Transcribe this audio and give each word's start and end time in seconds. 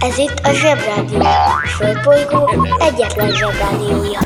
Ez 0.00 0.18
itt 0.18 0.40
a 0.42 0.52
Zsebrádió. 0.52 1.20
A 1.20 1.66
Földbolygó 1.66 2.50
egyetlen 2.78 3.30
Zsebrádiója. 3.30 4.18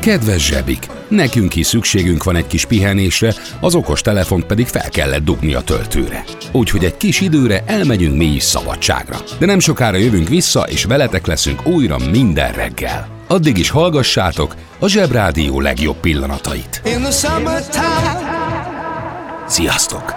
Kedves 0.00 0.46
zsebik! 0.46 0.86
Nekünk 1.08 1.56
is 1.56 1.66
szükségünk 1.66 2.24
van 2.24 2.36
egy 2.36 2.46
kis 2.46 2.64
pihenésre, 2.64 3.34
az 3.60 3.74
okos 3.74 4.00
telefont 4.00 4.44
pedig 4.44 4.66
fel 4.66 4.88
kellett 4.88 5.24
dugni 5.24 5.54
a 5.54 5.60
töltőre. 5.60 6.24
Úgyhogy 6.52 6.84
egy 6.84 6.96
kis 6.96 7.20
időre 7.20 7.62
elmegyünk 7.66 8.16
mi 8.16 8.24
is 8.24 8.42
szabadságra. 8.42 9.16
De 9.38 9.46
nem 9.46 9.58
sokára 9.58 9.96
jövünk 9.96 10.28
vissza, 10.28 10.60
és 10.60 10.84
veletek 10.84 11.26
leszünk 11.26 11.66
újra 11.66 11.96
minden 12.10 12.52
reggel. 12.52 13.19
Addig 13.30 13.58
is 13.58 13.70
hallgassátok 13.70 14.54
a 14.78 14.88
Zsebrádió 14.88 15.60
legjobb 15.60 15.96
pillanatait. 15.96 16.82
Sziasztok! 19.46 20.14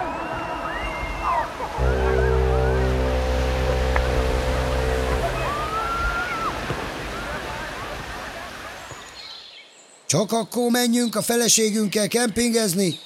Csak 10.06 10.32
akkor 10.32 10.70
menjünk 10.70 11.16
a 11.16 11.22
feleségünkkel 11.22 12.08
kempingezni, 12.08 12.98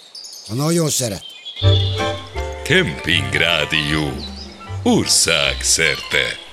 ha 0.48 0.54
nagyon 0.54 0.88
szeret. 0.88 1.24
Kempingrádió. 2.64 4.12
Ország 4.82 5.56
szerte. 5.60 6.47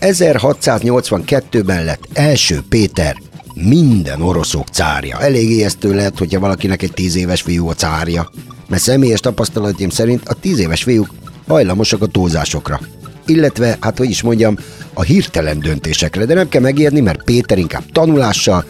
1682-ben 0.00 1.84
lett 1.84 2.08
első 2.12 2.60
Péter 2.68 3.16
minden 3.54 4.22
oroszok 4.22 4.68
cárja. 4.68 5.20
Elég 5.20 5.50
ijesztő 5.50 5.94
lehet, 5.94 6.18
hogyha 6.18 6.40
valakinek 6.40 6.82
egy 6.82 6.92
tíz 6.92 7.16
éves 7.16 7.42
fiú 7.42 7.68
a 7.68 7.74
cárja. 7.74 8.30
Mert 8.68 8.82
személyes 8.82 9.20
tapasztalataim 9.20 9.88
szerint 9.88 10.28
a 10.28 10.34
tíz 10.34 10.58
éves 10.58 10.82
fiúk 10.82 11.08
hajlamosak 11.46 12.02
a 12.02 12.06
túlzásokra. 12.06 12.80
Illetve, 13.26 13.76
hát 13.80 13.98
hogy 13.98 14.10
is 14.10 14.22
mondjam, 14.22 14.56
a 14.92 15.02
hirtelen 15.02 15.60
döntésekre, 15.60 16.24
de 16.24 16.34
nem 16.34 16.48
kell 16.48 16.60
megijedni, 16.60 17.00
mert 17.00 17.22
Péter 17.22 17.58
inkább 17.58 17.84
tanulással, 17.92 18.64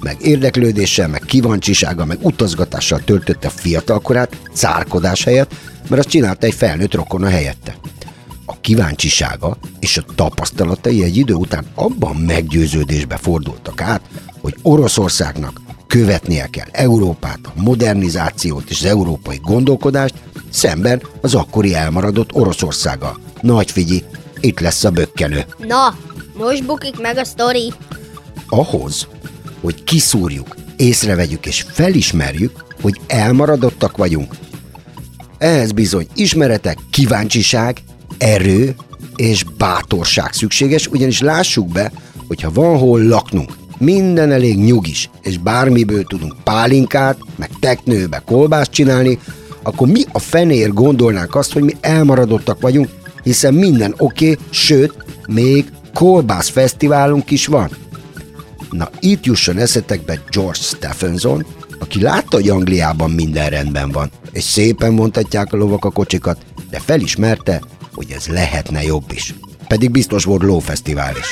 meg 0.00 0.16
érdeklődéssel, 0.20 1.08
meg 1.08 1.22
kíváncsisággal, 1.26 2.06
meg 2.06 2.18
utazgatással 2.20 3.00
töltötte 3.04 3.48
fiatalkorát, 3.48 4.36
cárkodás 4.52 5.24
helyett, 5.24 5.54
mert 5.88 5.98
azt 5.98 6.08
csinálta 6.08 6.46
egy 6.46 6.54
felnőtt 6.54 6.94
rokona 6.94 7.28
helyette. 7.28 7.76
Kíváncsisága 8.64 9.56
és 9.80 9.96
a 9.96 10.04
tapasztalatai 10.14 11.02
egy 11.02 11.16
idő 11.16 11.34
után 11.34 11.66
abban 11.74 12.16
meggyőződésbe 12.16 13.16
fordultak 13.16 13.80
át, 13.80 14.00
hogy 14.40 14.54
Oroszországnak 14.62 15.60
követnie 15.86 16.46
kell 16.46 16.68
Európát, 16.70 17.38
a 17.42 17.60
modernizációt 17.60 18.70
és 18.70 18.80
az 18.80 18.86
európai 18.86 19.40
gondolkodást, 19.42 20.14
szemben 20.50 21.02
az 21.20 21.34
akkori 21.34 21.74
elmaradott 21.74 22.34
Oroszországgal. 22.34 23.18
Nagy 23.40 23.70
figyi, 23.70 24.04
itt 24.40 24.60
lesz 24.60 24.84
a 24.84 24.90
bökkenő. 24.90 25.44
Na, 25.58 25.98
most 26.38 26.66
bukik 26.66 27.00
meg 27.00 27.16
a 27.16 27.24
sztori. 27.24 27.72
Ahhoz, 28.48 29.06
hogy 29.60 29.84
kiszúrjuk, 29.84 30.56
észrevegyük 30.76 31.46
és 31.46 31.64
felismerjük, 31.68 32.64
hogy 32.80 33.00
elmaradottak 33.06 33.96
vagyunk. 33.96 34.34
Ehhez 35.38 35.72
bizony 35.72 36.06
ismeretek, 36.14 36.78
kíváncsiság, 36.90 37.82
erő 38.18 38.74
és 39.16 39.44
bátorság 39.58 40.32
szükséges, 40.32 40.86
ugyanis 40.86 41.20
lássuk 41.20 41.68
be, 41.68 41.92
hogyha 42.26 42.52
van 42.52 42.78
hol 42.78 43.02
laknunk, 43.02 43.56
minden 43.78 44.32
elég 44.32 44.58
nyugis, 44.58 45.10
és 45.22 45.38
bármiből 45.38 46.04
tudunk 46.04 46.34
pálinkát, 46.44 47.18
meg 47.36 47.50
teknőbe 47.60 48.22
kolbászt 48.26 48.70
csinálni, 48.70 49.18
akkor 49.62 49.88
mi 49.88 50.02
a 50.12 50.18
fenér 50.18 50.72
gondolnánk 50.72 51.34
azt, 51.34 51.52
hogy 51.52 51.62
mi 51.62 51.76
elmaradottak 51.80 52.60
vagyunk, 52.60 52.88
hiszen 53.22 53.54
minden 53.54 53.94
oké, 53.98 54.30
okay, 54.30 54.44
sőt, 54.50 54.94
még 55.28 55.72
kolbász 55.94 56.48
fesztiválunk 56.48 57.30
is 57.30 57.46
van. 57.46 57.70
Na 58.70 58.90
itt 59.00 59.24
jusson 59.24 59.58
eszetekbe 59.58 60.22
George 60.30 60.58
Stephenson, 60.58 61.46
aki 61.78 62.02
látta, 62.02 62.36
hogy 62.36 62.48
Angliában 62.48 63.10
minden 63.10 63.48
rendben 63.50 63.90
van, 63.90 64.10
és 64.32 64.42
szépen 64.42 64.92
mondhatják 64.92 65.52
a 65.52 65.56
lovak 65.56 65.84
a 65.84 65.90
kocsikat, 65.90 66.38
de 66.70 66.80
felismerte, 66.80 67.60
hogy 67.94 68.10
ez 68.10 68.26
lehetne 68.26 68.82
jobb 68.82 69.12
is. 69.12 69.34
Pedig 69.68 69.90
biztos 69.90 70.24
volt 70.24 70.42
lófesztivál 70.42 71.16
is. 71.16 71.26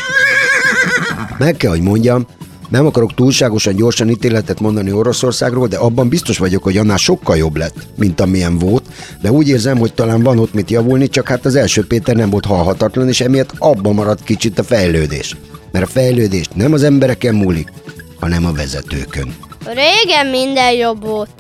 Meg 1.38 1.56
kell, 1.56 1.70
hogy 1.70 1.80
mondjam, 1.80 2.26
nem 2.68 2.86
akarok 2.86 3.14
túlságosan 3.14 3.76
gyorsan 3.76 4.08
ítéletet 4.08 4.60
mondani 4.60 4.92
Oroszországról, 4.92 5.66
de 5.66 5.76
abban 5.76 6.08
biztos 6.08 6.38
vagyok, 6.38 6.62
hogy 6.62 6.76
annál 6.76 6.96
sokkal 6.96 7.36
jobb 7.36 7.56
lett, 7.56 7.86
mint 7.96 8.20
amilyen 8.20 8.58
volt, 8.58 8.84
de 9.22 9.30
úgy 9.30 9.48
érzem, 9.48 9.78
hogy 9.78 9.94
talán 9.94 10.22
van 10.22 10.38
ott 10.38 10.54
mit 10.54 10.70
javulni, 10.70 11.08
csak 11.08 11.28
hát 11.28 11.44
az 11.44 11.54
első 11.54 11.86
Péter 11.86 12.16
nem 12.16 12.30
volt 12.30 12.44
halhatatlan, 12.44 13.08
és 13.08 13.20
emiatt 13.20 13.52
abban 13.58 13.94
maradt 13.94 14.24
kicsit 14.24 14.58
a 14.58 14.62
fejlődés. 14.62 15.36
Mert 15.72 15.84
a 15.84 15.88
fejlődés 15.88 16.46
nem 16.54 16.72
az 16.72 16.82
embereken 16.82 17.34
múlik, 17.34 17.72
hanem 18.20 18.46
a 18.46 18.52
vezetőkön. 18.52 19.34
Régen 19.64 20.26
minden 20.26 20.72
jobb 20.72 21.04
volt. 21.06 21.30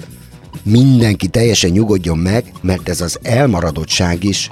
Mindenki 0.62 1.28
teljesen 1.28 1.70
nyugodjon 1.70 2.18
meg, 2.18 2.52
mert 2.60 2.88
ez 2.88 3.00
az 3.00 3.18
elmaradottság 3.22 4.24
is 4.24 4.50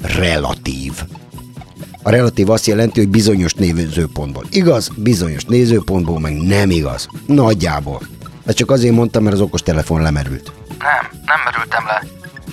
relatív. 0.00 0.92
A 2.02 2.10
relatív 2.10 2.50
azt 2.50 2.66
jelenti, 2.66 3.00
hogy 3.00 3.08
bizonyos 3.08 3.54
nézőpontból 3.54 4.44
igaz, 4.50 4.90
bizonyos 4.96 5.44
nézőpontból 5.44 6.20
meg 6.20 6.36
nem 6.36 6.70
igaz. 6.70 7.08
Nagyjából. 7.26 8.00
Ezt 8.44 8.56
csak 8.56 8.70
azért 8.70 8.94
mondtam, 8.94 9.22
mert 9.22 9.34
az 9.34 9.40
okos 9.40 9.62
telefon 9.62 10.02
lemerült. 10.02 10.52
Nem, 10.68 11.20
nem 11.26 11.40
merültem 11.44 11.84
le. 11.86 12.02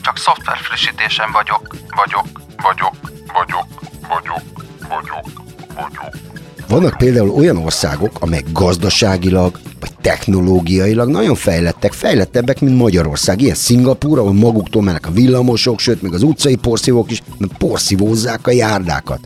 Csak 0.02 0.18
szoftver 0.18 0.58
frissítésen 0.58 1.32
vagyok, 1.32 1.76
vagyok, 1.96 2.28
vagyok, 2.62 2.96
vagyok, 3.34 3.68
vagyok, 4.08 4.44
vagyok, 4.90 5.32
vagyok. 5.76 6.35
Vannak 6.68 6.98
például 6.98 7.30
olyan 7.30 7.58
országok, 7.58 8.12
amelyek 8.20 8.52
gazdaságilag 8.52 9.60
vagy 9.80 9.92
technológiailag 10.02 11.10
nagyon 11.10 11.36
fejlettek, 11.36 11.94
fejlettebbek, 11.94 12.60
mint 12.62 12.78
Magyarország. 12.78 13.42
Ilyen 13.42 13.56
Szingapúr, 13.56 14.20
ahol 14.20 14.34
maguktól 14.34 14.82
mennek 14.82 15.08
a 15.08 15.12
villamosok, 15.12 15.80
sőt, 15.80 16.02
még 16.02 16.14
az 16.14 16.24
utcai 16.24 16.56
porszívók 16.56 17.12
is, 17.12 17.22
porszívózzák 17.58 18.48
a 18.48 18.52
járdákat. 18.52 19.20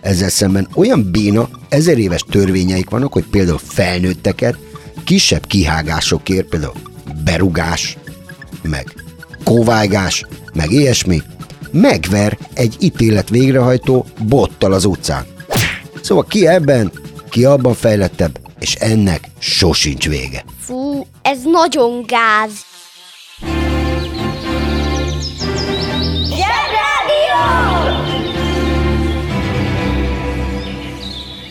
Ezzel 0.00 0.28
szemben 0.28 0.68
olyan 0.74 1.10
béna, 1.10 1.48
ezer 1.68 1.98
éves 1.98 2.24
törvényeik 2.30 2.90
vannak, 2.90 3.12
hogy 3.12 3.24
például 3.30 3.60
felnőtteket 3.62 4.58
kisebb 5.04 5.46
kihágásokért, 5.46 6.48
például 6.48 6.74
berugás, 7.24 7.98
meg 8.62 8.94
kóvágás, 9.44 10.24
meg 10.54 10.70
ilyesmi, 10.70 11.22
megver 11.72 12.38
egy 12.54 12.76
ítélet 12.80 13.28
végrehajtó 13.28 14.06
bottal 14.28 14.72
az 14.72 14.84
utcán. 14.84 15.35
Szóval 16.06 16.24
ki 16.24 16.46
ebben, 16.46 16.92
ki 17.30 17.44
abban 17.44 17.74
fejlettebb, 17.74 18.38
és 18.58 18.74
ennek 18.74 19.20
sosincs 19.38 20.08
vége. 20.08 20.44
Fú, 20.60 21.06
ez 21.22 21.38
nagyon 21.42 22.02
gáz. 22.02 22.52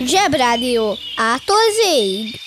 Zsebrádió. 0.06 0.98
Ától 1.16 1.58
zéig. 1.84 2.45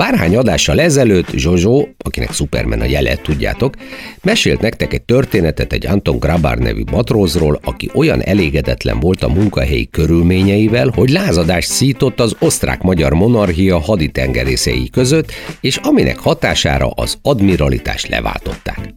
Bárhány 0.00 0.36
adással 0.36 0.80
ezelőtt 0.80 1.30
Zsozsó, 1.30 1.88
akinek 1.98 2.32
Superman 2.32 2.80
a 2.80 2.84
jele, 2.84 3.16
tudjátok, 3.16 3.74
mesélt 4.22 4.60
nektek 4.60 4.92
egy 4.92 5.02
történetet 5.02 5.72
egy 5.72 5.86
Anton 5.86 6.18
Grabar 6.18 6.58
nevű 6.58 6.82
matrózról, 6.90 7.60
aki 7.64 7.90
olyan 7.94 8.22
elégedetlen 8.22 9.00
volt 9.00 9.22
a 9.22 9.28
munkahelyi 9.28 9.88
körülményeivel, 9.90 10.90
hogy 10.94 11.10
lázadást 11.10 11.68
szított 11.68 12.20
az 12.20 12.36
osztrák-magyar 12.38 13.12
monarchia 13.12 13.78
haditengerészei 13.78 14.90
között, 14.90 15.32
és 15.60 15.76
aminek 15.76 16.18
hatására 16.18 16.90
az 16.90 17.18
admiralitást 17.22 18.08
leváltották. 18.08 18.94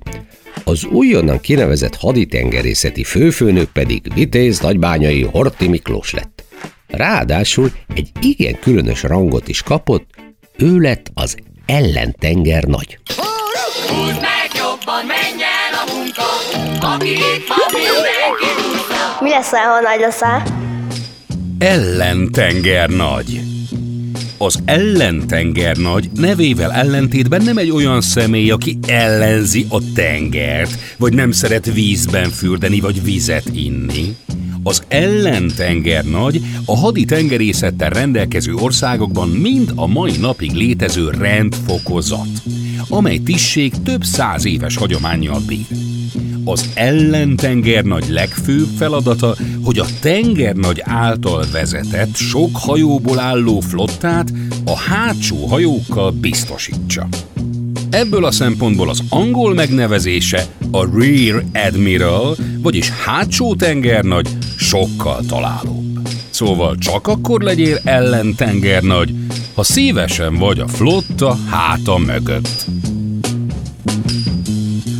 Az 0.64 0.86
újonnan 0.86 1.40
kinevezett 1.40 1.96
haditengerészeti 1.96 3.04
főfőnök 3.04 3.72
pedig 3.72 4.14
Vitéz 4.14 4.60
nagybányai 4.60 5.24
Horti 5.24 5.68
Miklós 5.68 6.14
lett. 6.14 6.44
Ráadásul 6.88 7.72
egy 7.96 8.12
igen 8.22 8.60
különös 8.60 9.04
rangot 9.04 9.48
is 9.48 9.62
kapott, 9.62 10.13
ő 10.58 10.78
lett 10.78 11.12
az 11.14 11.36
ellentenger 11.66 12.64
nagy. 12.64 13.00
Húzd 13.88 14.22
meg 14.22 14.50
jobban, 14.56 15.06
menj 15.06 15.44
el 15.44 15.74
a 15.86 15.94
munka, 15.94 16.24
aki 16.88 17.10
itt 17.10 17.48
van, 17.48 17.58
mindenki 17.72 18.64
Mi 19.20 19.30
leszel, 19.30 19.64
ha 19.64 19.80
nagy 19.80 20.00
leszel? 20.00 20.44
Ellentenger 21.60 22.90
nagy. 22.90 23.42
Az 24.38 24.60
ellentenger 24.66 25.78
nagy 25.78 26.10
nevével 26.16 26.72
ellentétben 26.72 27.42
nem 27.44 27.58
egy 27.58 27.72
olyan 27.72 28.02
személy, 28.02 28.52
aki 28.52 28.78
ellenzi 28.88 29.66
a 29.70 29.78
tengert, 29.96 30.72
vagy 30.98 31.14
nem 31.14 31.32
szeret 31.32 31.74
vízben 31.74 32.30
fürdeni, 32.30 32.80
vagy 32.80 33.04
vizet 33.04 33.46
inni. 33.54 34.16
Az 34.64 34.84
ellentengernagy 34.88 36.42
a 36.66 36.78
hadi 36.78 37.06
tengerészettel 37.06 37.90
rendelkező 37.90 38.54
országokban 38.54 39.30
mind 39.30 39.72
a 39.76 39.88
mai 39.88 40.18
napig 40.18 40.52
létező 40.52 41.10
rendfokozat, 41.10 42.30
amely 42.90 43.18
tisztség 43.18 43.74
több 43.84 44.04
száz 44.04 44.46
éves 44.46 44.76
hagyományjal 44.76 45.42
bír. 45.48 45.66
Az 46.46 46.70
ellentengernagy 46.74 48.10
legfőbb 48.10 48.68
feladata, 48.78 49.36
hogy 49.64 49.80
a 49.80 49.86
tengernagy 50.02 50.82
által 50.84 51.46
vezetett 51.52 52.16
sok 52.16 52.50
hajóból 52.54 53.20
álló 53.20 53.60
flottát 53.60 54.34
a 54.66 54.78
hátsó 54.78 55.46
hajókkal 55.46 56.12
biztosítsa. 56.12 57.08
Ebből 57.90 58.26
a 58.26 58.32
szempontból 58.32 58.90
az 58.90 59.04
angol 59.10 59.54
megnevezése 59.54 60.46
a 60.72 60.86
Rear 60.98 61.44
Admiral, 61.54 62.36
vagyis 62.62 62.90
hátsó 62.90 63.56
tengernagy 63.56 64.30
sokkal 64.64 65.20
találóbb. 65.28 66.00
Szóval 66.30 66.76
csak 66.78 67.08
akkor 67.08 67.42
legyél 67.42 67.80
ellentengernagy, 67.84 69.14
ha 69.56 69.64
szívesen 69.64 70.38
vagy 70.38 70.60
a 70.60 70.68
flotta 70.68 71.38
háta 71.50 71.98
mögött. 71.98 72.66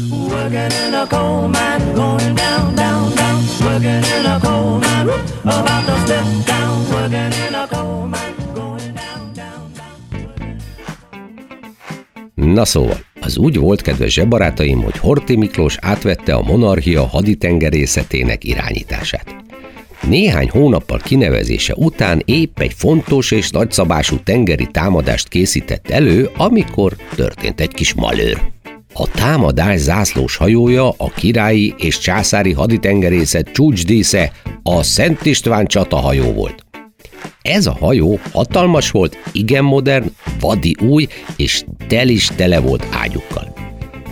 Working 0.10 0.72
in 0.88 0.94
a 0.94 1.08
coal 1.08 1.48
mine, 1.48 1.92
going 1.94 2.34
down, 2.34 2.76
down, 2.76 3.16
down. 3.16 3.42
Working 3.62 4.04
in 4.20 4.26
a 4.26 4.40
coal 4.40 4.78
mine, 4.78 5.14
about 5.44 5.86
to 5.86 5.96
step 6.06 6.26
down. 6.46 6.86
Working 6.92 7.34
in 7.48 7.54
a 7.54 7.68
coal 7.70 8.06
mine, 8.06 8.36
going 8.54 8.94
down, 8.94 9.34
down, 9.34 9.72
down. 12.36 12.54
Na 12.54 12.66
szóval, 12.66 12.98
az 13.20 13.38
úgy 13.38 13.58
volt, 13.58 13.82
kedves 13.82 14.14
zsebarátaim, 14.14 14.82
hogy 14.82 14.98
Horti 14.98 15.36
Miklós 15.36 15.78
átvette 15.82 16.34
a 16.34 16.42
monarchia 16.42 17.08
haditengerészetének 17.08 18.44
irányítását. 18.44 19.43
Néhány 20.08 20.50
hónappal 20.50 20.98
kinevezése 20.98 21.74
után 21.76 22.22
épp 22.26 22.60
egy 22.60 22.74
fontos 22.74 23.32
és 23.32 23.50
nagyszabású 23.50 24.18
tengeri 24.24 24.68
támadást 24.72 25.28
készített 25.28 25.90
elő, 25.90 26.30
amikor 26.38 26.96
történt 27.16 27.62
egy 27.62 27.72
kis 27.74 27.94
malőr. 27.94 28.42
A 28.94 29.08
támadás 29.08 29.80
zászlós 29.80 30.36
hajója 30.36 30.90
a 30.90 31.10
királyi 31.16 31.74
és 31.78 31.98
császári 31.98 32.52
haditengerészet 32.52 33.52
csúcsdísze 33.52 34.32
a 34.64 34.84
Szent 34.84 35.26
István 35.26 35.66
csatahajó 35.66 36.32
volt. 36.32 36.66
Ez 37.42 37.66
a 37.66 37.78
hajó 37.80 38.20
hatalmas 38.32 38.92
volt, 38.92 39.18
igen 39.32 39.64
modern, 39.64 40.12
vadi 40.40 40.76
új, 40.80 41.08
és 41.36 41.64
tel 41.88 42.08
is 42.08 42.28
tele 42.36 42.60
volt 42.60 42.88
ágyukkal. 42.92 43.54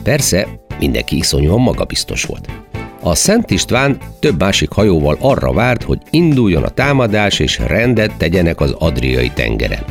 Persze, 0.03 0.47
mindenki 0.79 1.17
iszonyúan 1.17 1.61
magabiztos 1.61 2.23
volt. 2.23 2.70
A 3.03 3.15
Szent 3.15 3.51
István 3.51 3.98
több 4.19 4.39
másik 4.39 4.71
hajóval 4.71 5.18
arra 5.19 5.53
várt, 5.53 5.83
hogy 5.83 6.01
induljon 6.09 6.63
a 6.63 6.69
támadás 6.69 7.39
és 7.39 7.59
rendet 7.68 8.18
tegyenek 8.18 8.59
az 8.59 8.75
Adriai 8.80 9.30
tengeren. 9.30 9.83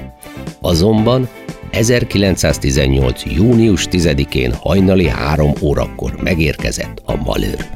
Azonban 0.61 1.29
1918. 1.71 3.23
június 3.25 3.87
10-én 3.91 4.53
hajnali 4.53 5.09
három 5.09 5.53
órakor 5.63 6.17
megérkezett 6.23 7.03
a 7.05 7.17
malőr. 7.17 7.67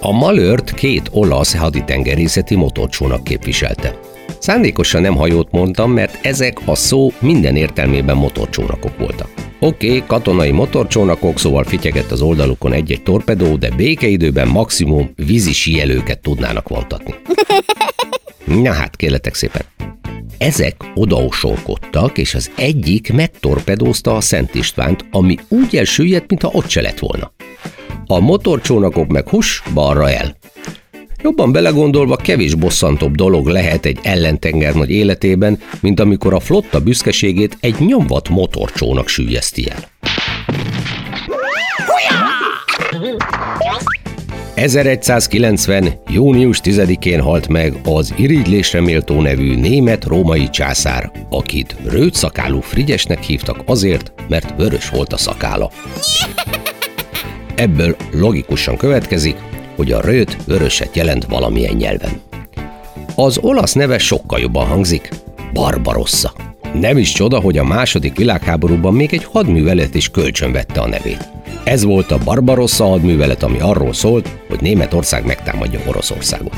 A 0.00 0.12
malőrt 0.12 0.74
két 0.74 1.08
olasz 1.12 1.56
haditengerészeti 1.56 2.56
motorcsónak 2.56 3.24
képviselte. 3.24 3.98
Szándékosan 4.38 5.00
nem 5.00 5.14
hajót 5.14 5.50
mondtam, 5.50 5.92
mert 5.92 6.26
ezek 6.26 6.58
a 6.64 6.74
szó 6.74 7.12
minden 7.20 7.56
értelmében 7.56 8.16
motorcsónakok 8.16 8.98
voltak. 8.98 9.28
Oké, 9.60 9.86
okay, 9.86 10.02
katonai 10.06 10.50
motorcsónakok, 10.50 11.38
szóval 11.38 11.64
fityegett 11.64 12.10
az 12.10 12.20
oldalukon 12.20 12.72
egy-egy 12.72 13.02
torpedó, 13.02 13.56
de 13.56 13.70
békeidőben 13.70 14.48
maximum 14.48 15.10
vízi 15.16 15.52
síelőket 15.52 16.20
tudnának 16.20 16.68
vontatni. 16.68 17.14
Na 18.62 18.72
hát, 18.72 18.96
kérletek 18.96 19.34
szépen. 19.34 19.62
Ezek 20.38 20.76
odaosolkodtak, 20.94 22.18
és 22.18 22.34
az 22.34 22.50
egyik 22.56 23.12
megtorpedózta 23.12 24.16
a 24.16 24.20
Szent 24.20 24.54
Istvánt, 24.54 25.04
ami 25.10 25.36
úgy 25.48 25.76
elsüllyedt, 25.76 26.28
mintha 26.28 26.50
ott 26.52 26.68
se 26.68 26.80
lett 26.80 26.98
volna. 26.98 27.32
A 28.06 28.20
motorcsónakok 28.20 29.08
meg 29.08 29.28
hus, 29.28 29.62
balra 29.74 30.10
el. 30.10 30.36
Jobban 31.22 31.52
belegondolva 31.52 32.16
kevés 32.16 32.54
bosszantóbb 32.54 33.14
dolog 33.14 33.46
lehet 33.46 33.86
egy 33.86 33.98
ellentengernagy 34.02 34.90
életében, 34.90 35.58
mint 35.80 36.00
amikor 36.00 36.34
a 36.34 36.40
flotta 36.40 36.80
büszkeségét 36.80 37.56
egy 37.60 37.74
nyomvat 37.78 38.28
motorcsónak 38.28 39.08
sűjeszti 39.08 39.70
el. 39.70 39.88
1190. 44.54 45.88
június 46.08 46.60
10-én 46.64 47.20
halt 47.20 47.48
meg 47.48 47.74
az 47.84 48.14
irigylésre 48.16 48.80
méltó 48.80 49.20
nevű 49.20 49.56
német-római 49.56 50.50
császár, 50.50 51.10
akit 51.30 51.76
rőtszakálú 51.84 52.60
Frigyesnek 52.60 53.22
hívtak 53.22 53.62
azért, 53.64 54.12
mert 54.28 54.54
vörös 54.56 54.88
volt 54.88 55.12
a 55.12 55.16
szakála. 55.16 55.70
Ebből 57.54 57.96
logikusan 58.12 58.76
következik, 58.76 59.36
hogy 59.78 59.92
a 59.92 60.00
rőt 60.00 60.36
vöröset 60.44 60.96
jelent 60.96 61.24
valamilyen 61.24 61.74
nyelven. 61.74 62.20
Az 63.14 63.38
olasz 63.40 63.72
neve 63.72 63.98
sokkal 63.98 64.38
jobban 64.40 64.66
hangzik, 64.66 65.08
Barbarossa. 65.52 66.32
Nem 66.74 66.98
is 66.98 67.12
csoda, 67.12 67.40
hogy 67.40 67.58
a 67.58 67.64
második 67.64 68.16
világháborúban 68.16 68.94
még 68.94 69.12
egy 69.12 69.24
hadművelet 69.24 69.94
is 69.94 70.08
kölcsönvette 70.08 70.80
a 70.80 70.88
nevét. 70.88 71.28
Ez 71.64 71.84
volt 71.84 72.10
a 72.10 72.18
Barbarossa 72.24 72.84
hadművelet, 72.84 73.42
ami 73.42 73.58
arról 73.60 73.92
szólt, 73.92 74.28
hogy 74.48 74.60
Németország 74.60 75.26
megtámadja 75.26 75.80
Oroszországot. 75.86 76.54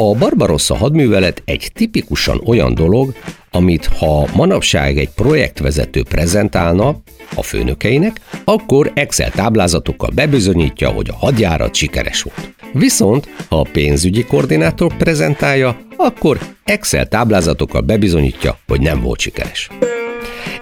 A 0.00 0.14
Barbarossa 0.14 0.76
hadművelet 0.76 1.42
egy 1.44 1.70
tipikusan 1.74 2.40
olyan 2.46 2.74
dolog, 2.74 3.12
amit 3.50 3.86
ha 3.86 4.28
manapság 4.34 4.98
egy 4.98 5.08
projektvezető 5.08 6.02
prezentálna 6.02 6.96
a 7.34 7.42
főnökeinek, 7.42 8.20
akkor 8.44 8.90
Excel 8.94 9.30
táblázatokkal 9.30 10.10
bebizonyítja, 10.14 10.88
hogy 10.88 11.08
a 11.08 11.16
hadjárat 11.16 11.74
sikeres 11.74 12.22
volt. 12.22 12.54
Viszont, 12.72 13.28
ha 13.48 13.60
a 13.60 13.66
pénzügyi 13.72 14.24
koordinátor 14.24 14.96
prezentálja, 14.96 15.78
akkor 15.96 16.38
Excel 16.64 17.08
táblázatokkal 17.08 17.80
bebizonyítja, 17.80 18.58
hogy 18.66 18.80
nem 18.80 19.00
volt 19.00 19.20
sikeres. 19.20 19.68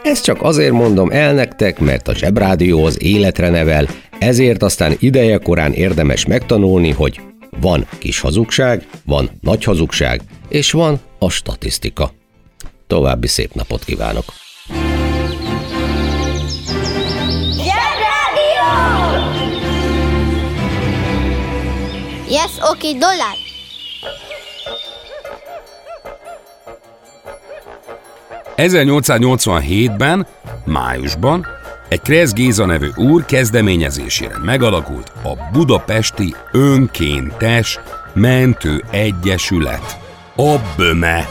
Ezt 0.02 0.24
csak 0.24 0.42
azért 0.42 0.72
mondom 0.72 1.10
el 1.10 1.34
nektek, 1.34 1.78
mert 1.78 2.08
a 2.08 2.14
Zsebrádió 2.14 2.84
az 2.84 3.02
életre 3.02 3.50
nevel, 3.50 3.88
ezért 4.18 4.62
aztán 4.62 4.96
ideje 4.98 5.38
korán 5.38 5.72
érdemes 5.72 6.26
megtanulni, 6.26 6.90
hogy 6.90 7.20
van 7.60 7.86
kis 7.98 8.20
hazugság, 8.20 8.86
van 9.04 9.30
nagy 9.40 9.64
hazugság, 9.64 10.20
és 10.48 10.70
van 10.70 11.00
a 11.18 11.30
statisztika. 11.30 12.12
További 12.86 13.26
szép 13.26 13.54
napot 13.54 13.84
kívánok! 13.84 14.24
Yes, 22.28 22.50
oké, 22.60 22.88
okay, 22.88 22.98
dollár. 22.98 23.36
...1887-ben, 28.56 30.26
májusban 30.64 31.46
egy 31.88 32.00
Kresz 32.00 32.32
Géza 32.32 32.66
nevű 32.66 32.88
úr 32.96 33.24
kezdeményezésére 33.24 34.38
megalakult 34.44 35.12
a 35.22 35.48
Budapesti 35.52 36.34
Önkéntes 36.52 37.80
Mentő 38.14 38.84
Egyesület. 38.90 39.98
A 40.36 40.56
BÖME. 40.76 41.28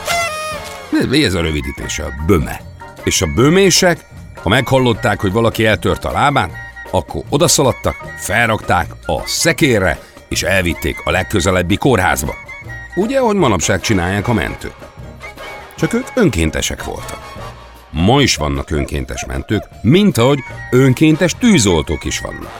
Ez 1.12 1.34
a 1.34 1.42
rövidítése, 1.42 2.04
a 2.04 2.14
BÖME. 2.28 2.62
És 3.04 3.22
a 3.22 3.28
bömések, 3.36 4.06
ha 4.44 4.50
meghallották, 4.50 5.22
hogy 5.22 5.32
valaki 5.32 5.66
eltört 5.66 6.06
a 6.06 6.12
lábán, 6.12 6.52
akkor 6.92 7.22
odaszaladtak, 7.30 7.96
felrakták 8.18 8.92
a 9.06 9.28
szekérre, 9.28 10.00
és 10.30 10.44
elvitték 10.44 10.96
a 11.04 11.12
legközelebbi 11.12 11.76
kórházba. 11.76 12.36
Ugye, 12.96 13.18
ahogy 13.20 13.36
manapság 13.36 13.82
csinálják 13.82 14.28
a 14.28 14.34
mentők. 14.34 14.76
Csak 15.76 15.94
ők 15.94 16.08
önkéntesek 16.16 16.84
voltak. 16.84 17.35
Ma 17.98 18.22
is 18.22 18.36
vannak 18.36 18.72
önkéntes 18.72 19.26
mentők, 19.26 19.64
mint 19.82 20.18
ahogy 20.18 20.40
önkéntes 20.72 21.36
tűzoltók 21.40 22.04
is 22.04 22.20
vannak. 22.20 22.52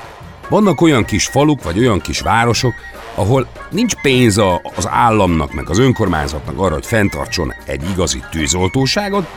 Vannak 0.50 0.82
olyan 0.82 1.06
kis 1.06 1.26
faluk, 1.26 1.64
vagy 1.64 1.80
olyan 1.80 2.02
kis 2.02 2.20
városok, 2.20 2.74
ahol 3.16 3.48
nincs 3.72 3.94
pénz 4.02 4.38
az 4.76 4.88
államnak, 4.88 5.54
meg 5.54 5.70
az 5.70 5.80
önkormányzatnak 5.80 6.60
arra, 6.60 6.74
hogy 6.74 6.86
fenntartson 6.86 7.54
egy 7.66 7.90
igazi 7.90 8.24
tűzoltóságot, 8.32 9.28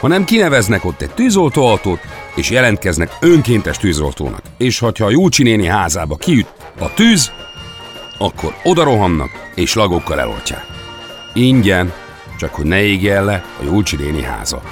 hanem 0.00 0.24
kineveznek 0.24 0.84
ott 0.84 1.02
egy 1.02 1.10
tűzoltóautót, 1.10 2.00
és 2.34 2.50
jelentkeznek 2.50 3.16
önkéntes 3.20 3.76
tűzoltónak. 3.76 4.42
És 4.56 4.78
ha 4.78 4.92
a 4.98 5.10
Júcsi 5.10 5.42
néni 5.42 5.66
házába 5.66 6.16
kiüt 6.16 6.52
a 6.78 6.94
tűz, 6.94 7.32
akkor 8.18 8.54
oda 8.64 8.84
rohannak, 8.84 9.30
és 9.54 9.74
lagokkal 9.74 10.20
eloltják. 10.20 10.66
Ingyen, 11.34 11.92
csak 12.38 12.54
hogy 12.54 12.66
ne 12.66 12.82
égjen 12.82 13.24
le 13.24 13.44
a 13.60 13.64
Júcsi 13.64 13.96
néni 13.96 14.22
háza. 14.22 14.62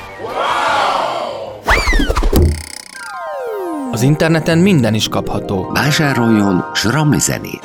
Az 3.91 4.03
interneten 4.03 4.59
minden 4.59 4.95
is 4.95 5.09
kapható. 5.09 5.71
Vásároljon 5.73 6.65
Sramli 6.75 7.19
zenét! 7.19 7.61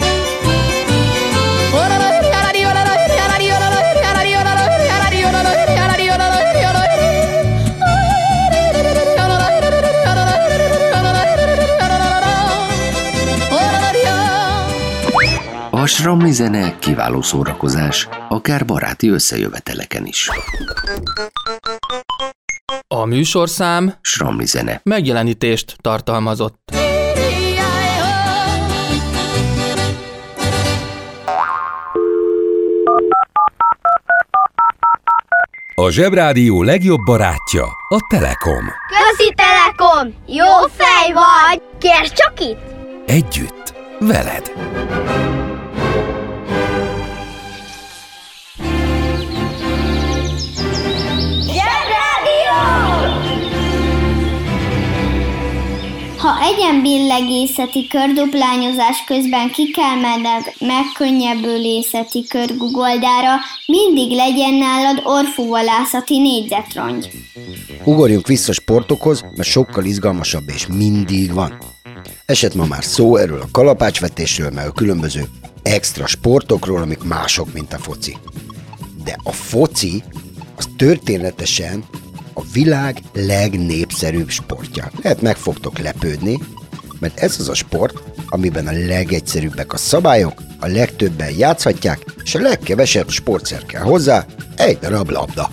A 15.70 15.88
Sramli 15.88 16.32
zene 16.32 16.80
kiváló 16.80 17.22
szórakozás, 17.22 18.08
akár 18.30 18.66
baráti 18.66 19.10
összejöveteleken 19.10 20.06
is. 20.06 20.30
A 23.02 23.06
műsorszám 23.06 23.94
Sramli 24.02 24.46
zene. 24.46 24.80
megjelenítést 24.84 25.76
tartalmazott. 25.82 26.72
A 35.76 35.90
Zsebrádió 35.90 36.64
legjobb 36.64 37.00
barátja 37.06 37.64
a 37.90 37.98
Telekom. 38.10 38.66
Közi 38.88 39.34
Telekom! 39.36 40.14
Jó 40.28 40.68
fej 40.72 41.14
vagy! 41.14 41.62
Kérd 41.80 42.12
csak 42.14 42.40
itt! 42.40 42.60
Együtt, 43.06 43.74
veled. 44.00 44.52
Ha 56.26 56.42
egyenbillegészeti 56.42 57.88
körduplányozás 57.88 59.04
közben 59.08 59.52
ki 59.52 59.72
kell 59.72 59.96
menned 59.96 60.44
megkönnyebbülészeti 60.60 62.26
körgugoldára, 62.30 63.34
mindig 63.66 64.12
legyen 64.12 64.54
nálad 64.54 65.02
orfúvalászati 65.04 66.20
négyzetrongy. 66.20 67.10
Ugorjunk 67.84 68.28
vissza 68.28 68.54
sportokhoz, 68.54 69.22
mert 69.22 69.50
sokkal 69.50 69.86
izgalmasabb 69.86 70.50
és 70.50 70.68
mindig 70.68 71.34
van. 71.34 71.58
Esett 72.26 72.56
ma 72.56 72.66
már 72.66 72.84
szó 72.84 73.16
erről 73.16 73.42
a 73.42 73.52
kalapácsvetésről, 73.52 74.50
meg 74.50 74.68
a 74.68 74.72
különböző 74.72 75.28
extra 75.64 76.08
sportokról, 76.08 76.82
amik 76.82 77.04
mások, 77.04 77.54
mint 77.54 77.74
a 77.74 77.78
foci. 77.78 78.18
De 79.04 79.18
a 79.24 79.32
foci 79.32 80.04
az 80.56 80.68
történetesen 80.78 81.84
a 82.38 82.44
világ 82.54 83.02
legnépszerűbb 83.14 84.30
sportja. 84.30 84.92
Lehet 85.02 85.22
meg 85.22 85.36
fogtok 85.36 85.80
lepődni, 85.80 86.40
mert 87.00 87.20
ez 87.20 87.40
az 87.40 87.50
a 87.50 87.54
sport, 87.54 88.04
amiben 88.30 88.68
a 88.68 88.72
legegyszerűbbek 88.72 89.74
a 89.74 89.78
szabályok, 89.78 90.42
a 90.60 90.68
legtöbben 90.68 91.32
játszhatják, 91.38 92.06
és 92.24 92.36
a 92.36 92.40
legkevesebb 92.40 93.10
sportszer 93.10 93.66
kell 93.66 93.82
hozzá, 93.82 94.26
egy 94.56 94.78
darab 94.80 95.10
labda. 95.10 95.50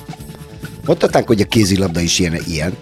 Mondhatnánk, 0.86 1.26
hogy 1.26 1.40
a 1.40 1.44
kézilabda 1.44 2.00
is 2.00 2.18
ilyen, 2.18 2.36
ilyen, 2.46 2.76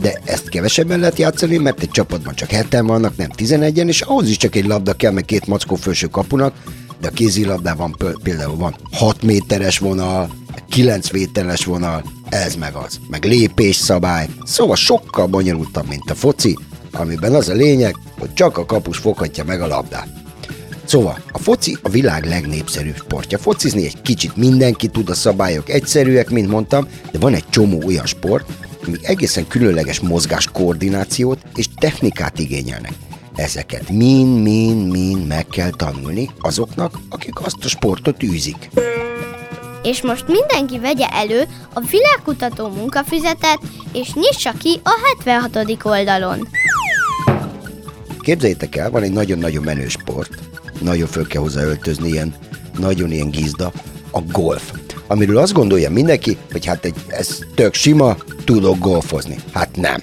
de 0.00 0.20
ezt 0.24 0.48
kevesebben 0.48 0.98
lehet 0.98 1.18
játszani, 1.18 1.56
mert 1.56 1.82
egy 1.82 1.90
csapatban 1.90 2.34
csak 2.34 2.50
heten 2.50 2.86
vannak, 2.86 3.16
nem 3.16 3.30
11-en, 3.36 3.86
és 3.86 4.00
ahhoz 4.00 4.28
is 4.28 4.36
csak 4.36 4.54
egy 4.54 4.66
labda 4.66 4.92
kell, 4.92 5.12
meg 5.12 5.24
két 5.24 5.46
mackó 5.46 5.74
felső 5.74 6.06
kapunak, 6.06 6.54
de 7.00 7.08
a 7.08 7.10
kézilabdában 7.10 7.96
például 8.22 8.56
van 8.56 8.76
6 8.92 9.22
méteres 9.22 9.78
vonal, 9.78 10.30
9 10.68 11.10
méteres 11.10 11.64
vonal, 11.64 12.04
ez 12.34 12.54
meg 12.54 12.74
az, 12.74 13.00
meg 13.10 13.24
lépés 13.24 13.76
szabály, 13.76 14.28
szóval 14.44 14.76
sokkal 14.76 15.26
bonyolultabb, 15.26 15.88
mint 15.88 16.10
a 16.10 16.14
foci, 16.14 16.58
amiben 16.92 17.34
az 17.34 17.48
a 17.48 17.54
lényeg, 17.54 17.96
hogy 18.18 18.32
csak 18.32 18.58
a 18.58 18.66
kapus 18.66 18.98
foghatja 18.98 19.44
meg 19.44 19.60
a 19.60 19.66
labdát. 19.66 20.08
Szóval, 20.84 21.18
a 21.32 21.38
foci 21.38 21.76
a 21.82 21.88
világ 21.88 22.24
legnépszerűbb 22.24 22.96
sportja. 22.96 23.38
Focizni 23.38 23.84
egy 23.84 24.02
kicsit 24.02 24.36
mindenki 24.36 24.88
tud, 24.88 25.08
a 25.08 25.14
szabályok 25.14 25.68
egyszerűek, 25.68 26.30
mint 26.30 26.48
mondtam, 26.48 26.88
de 27.12 27.18
van 27.18 27.34
egy 27.34 27.48
csomó 27.50 27.82
olyan 27.86 28.06
sport, 28.06 28.52
ami 28.86 28.96
egészen 29.02 29.46
különleges 29.46 30.00
mozgás 30.00 30.48
koordinációt 30.52 31.38
és 31.54 31.68
technikát 31.78 32.38
igényelnek. 32.38 32.92
Ezeket 33.34 33.90
mind-mind-mind 33.90 35.26
meg 35.26 35.46
kell 35.46 35.70
tanulni 35.70 36.30
azoknak, 36.40 36.98
akik 37.08 37.40
azt 37.40 37.64
a 37.64 37.68
sportot 37.68 38.22
űzik. 38.22 38.70
És 39.84 40.02
most 40.02 40.24
mindenki 40.26 40.78
vegye 40.78 41.06
elő 41.06 41.42
a 41.72 41.80
világkutató 41.80 42.68
munkafüzetet, 42.68 43.58
és 43.92 44.12
nyissa 44.14 44.52
ki 44.58 44.80
a 44.82 44.90
76. 45.24 45.84
oldalon. 45.84 46.48
Képzeljétek 48.18 48.76
el, 48.76 48.90
van 48.90 49.02
egy 49.02 49.12
nagyon-nagyon 49.12 49.62
menő 49.64 49.88
sport, 49.88 50.38
nagyon 50.80 51.08
föl 51.08 51.26
kell 51.26 51.42
hozzá 51.42 51.62
öltözni, 51.62 52.08
ilyen, 52.08 52.34
nagyon 52.78 53.10
ilyen 53.12 53.30
gizda, 53.30 53.72
a 54.10 54.20
golf. 54.20 54.72
Amiről 55.06 55.38
azt 55.38 55.52
gondolja 55.52 55.90
mindenki, 55.90 56.36
hogy 56.52 56.66
hát 56.66 56.84
egy, 56.84 56.94
ez 57.08 57.38
tök 57.54 57.74
sima, 57.74 58.16
tudok 58.44 58.78
golfozni. 58.78 59.36
Hát 59.52 59.76
nem. 59.76 60.00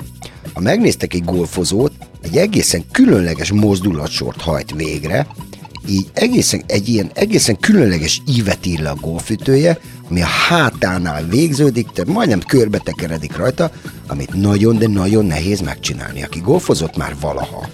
Ha 0.54 0.60
megnéztek 0.60 1.14
egy 1.14 1.24
golfozót, 1.24 1.92
egy 2.22 2.38
egészen 2.38 2.84
különleges 2.92 3.52
mozdulatsort 3.52 4.42
hajt 4.42 4.72
végre, 4.76 5.28
így 5.88 6.10
egészen, 6.14 6.64
egy 6.66 6.90
ilyen 6.90 7.12
egészen 7.14 7.60
különleges 7.60 8.22
ívet 8.28 8.66
ír 8.66 8.80
le 8.80 8.90
a 8.90 8.96
golfütője, 8.96 9.80
ami 10.10 10.22
a 10.22 10.26
hátánál 10.26 11.26
végződik, 11.26 11.88
tehát 11.92 12.14
majdnem 12.14 12.40
körbe 12.40 12.78
tekeredik 12.78 13.38
rajta, 13.38 13.72
amit 14.08 14.34
nagyon, 14.34 14.78
de 14.78 14.88
nagyon 14.88 15.26
nehéz 15.26 15.60
megcsinálni, 15.60 16.24
aki 16.24 16.40
golfozott 16.40 16.98
már 16.98 17.16
valaha. 17.20 17.68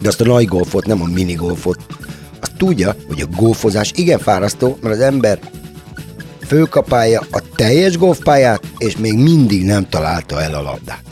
De 0.00 0.08
azt 0.08 0.20
a 0.20 0.24
nagy 0.24 0.46
golfot, 0.46 0.86
nem 0.86 1.02
a 1.02 1.06
mini 1.06 1.34
golfot, 1.34 1.86
azt 2.40 2.56
tudja, 2.56 2.94
hogy 3.08 3.20
a 3.20 3.36
golfozás 3.36 3.92
igen 3.94 4.18
fárasztó, 4.18 4.78
mert 4.82 4.94
az 4.94 5.00
ember 5.00 5.38
fölkapálja 6.46 7.22
a 7.30 7.42
teljes 7.54 7.96
golfpályát, 7.96 8.62
és 8.78 8.96
még 8.96 9.14
mindig 9.14 9.64
nem 9.64 9.88
találta 9.88 10.42
el 10.42 10.54
a 10.54 10.62
labdát. 10.62 11.02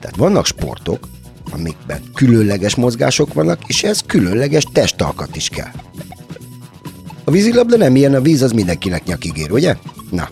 Tehát 0.00 0.16
vannak 0.16 0.46
sportok, 0.46 1.08
amikben 1.50 2.02
különleges 2.14 2.74
mozgások 2.74 3.34
vannak, 3.34 3.60
és 3.66 3.82
ez 3.82 4.00
különleges 4.06 4.64
testalkat 4.72 5.36
is 5.36 5.48
kell. 5.48 5.70
A 7.24 7.30
vízilabda 7.30 7.76
nem 7.76 7.96
ilyen, 7.96 8.14
a 8.14 8.20
víz 8.20 8.42
az 8.42 8.52
mindenkinek 8.52 9.04
nyakig 9.04 9.36
ér, 9.36 9.52
ugye? 9.52 9.76
Na, 10.10 10.28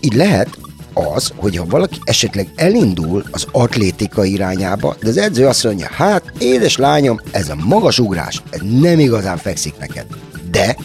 így 0.00 0.14
lehet 0.14 0.58
az, 0.92 1.32
hogyha 1.36 1.66
valaki 1.66 1.98
esetleg 2.04 2.48
elindul 2.56 3.24
az 3.30 3.46
atlétika 3.52 4.24
irányába, 4.24 4.96
de 5.00 5.08
az 5.08 5.16
edző 5.16 5.46
azt 5.46 5.64
mondja, 5.64 5.88
hát 5.92 6.32
édes 6.38 6.76
lányom, 6.76 7.20
ez 7.30 7.48
a 7.48 7.54
magas 7.54 7.98
ugrás, 7.98 8.42
ez 8.50 8.60
nem 8.80 8.98
igazán 8.98 9.36
fekszik 9.36 9.78
neked. 9.78 10.06
De 10.50 10.76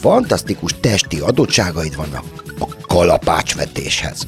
fantasztikus 0.00 0.74
testi 0.80 1.18
adottságaid 1.18 1.96
vannak 1.96 2.24
a 2.58 2.68
kalapácsvetéshez. 2.86 4.26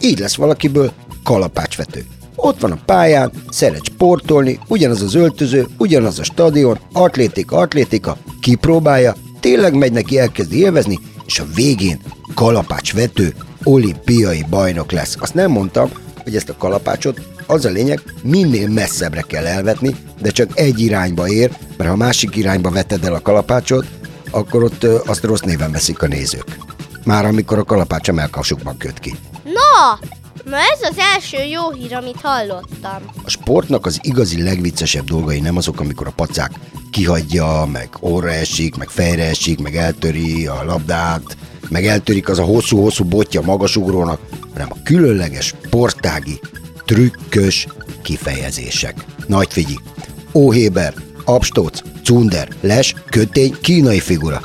Így 0.00 0.18
lesz 0.18 0.36
valakiből 0.36 0.92
kalapácsvető. 1.22 2.04
Ott 2.40 2.60
van 2.60 2.72
a 2.72 2.78
pályán, 2.84 3.32
szeret 3.48 3.84
sportolni, 3.84 4.58
ugyanaz 4.68 5.02
az 5.02 5.14
öltöző, 5.14 5.66
ugyanaz 5.78 6.18
a 6.18 6.22
stadion, 6.22 6.78
atlétika, 6.92 7.56
atlétika, 7.56 8.16
kipróbálja, 8.40 9.14
tényleg 9.40 9.74
megy 9.74 9.92
neki, 9.92 10.18
elkezdi 10.18 10.58
élvezni, 10.58 10.98
és 11.26 11.38
a 11.38 11.46
végén 11.54 12.00
kalapácsvető 12.34 13.34
olimpiai 13.62 14.44
bajnok 14.50 14.92
lesz. 14.92 15.16
Azt 15.20 15.34
nem 15.34 15.50
mondtam, 15.50 15.90
hogy 16.22 16.36
ezt 16.36 16.48
a 16.48 16.56
kalapácsot 16.56 17.20
az 17.46 17.64
a 17.64 17.70
lényeg, 17.70 18.02
minél 18.22 18.68
messzebbre 18.68 19.20
kell 19.20 19.46
elvetni, 19.46 19.96
de 20.20 20.30
csak 20.30 20.50
egy 20.54 20.80
irányba 20.80 21.28
ér, 21.28 21.50
mert 21.76 21.90
ha 21.90 21.96
másik 21.96 22.36
irányba 22.36 22.70
veted 22.70 23.04
el 23.04 23.14
a 23.14 23.22
kalapácsot, 23.22 23.86
akkor 24.30 24.62
ott 24.62 24.84
azt 24.84 25.24
rossz 25.24 25.40
néven 25.40 25.72
veszik 25.72 26.02
a 26.02 26.06
nézők. 26.06 26.58
Már 27.04 27.24
amikor 27.24 27.58
a 27.58 27.64
kalapács 27.64 28.08
a 28.08 28.12
melkasukban 28.12 28.76
köt 28.76 28.98
ki. 28.98 29.16
Na, 29.44 29.98
ma 30.50 30.56
ez 30.56 30.90
az 30.90 30.98
első 30.98 31.44
jó 31.44 31.70
hír, 31.70 31.94
amit 31.94 32.20
hallottam. 32.20 33.02
A 33.24 33.30
sportnak 33.30 33.86
az 33.86 33.98
igazi 34.02 34.42
legviccesebb 34.42 35.04
dolgai 35.04 35.40
nem 35.40 35.56
azok, 35.56 35.80
amikor 35.80 36.06
a 36.06 36.12
pacák 36.16 36.52
kihagyja, 36.90 37.68
meg 37.72 37.88
orra 38.00 38.30
esik, 38.30 38.76
meg 38.76 38.88
fejre 38.88 39.24
esik, 39.24 39.58
meg 39.58 39.76
eltöri 39.76 40.46
a 40.46 40.64
labdát, 40.64 41.36
meg 41.68 41.86
eltörik 41.86 42.28
az 42.28 42.38
a 42.38 42.44
hosszú-hosszú 42.44 43.04
botja 43.04 43.40
magasugrónak, 43.40 44.20
hanem 44.52 44.68
a 44.70 44.82
különleges, 44.84 45.54
sportági, 45.64 46.40
trükkös 46.84 47.66
kifejezések. 48.02 49.04
Nagy 49.26 49.52
figyi! 49.52 49.78
Óhéber, 50.34 50.94
Abstóc, 51.24 51.80
Cunder, 52.04 52.48
Les, 52.60 52.94
Kötény, 53.10 53.56
kínai 53.60 54.00
figura. 54.00 54.42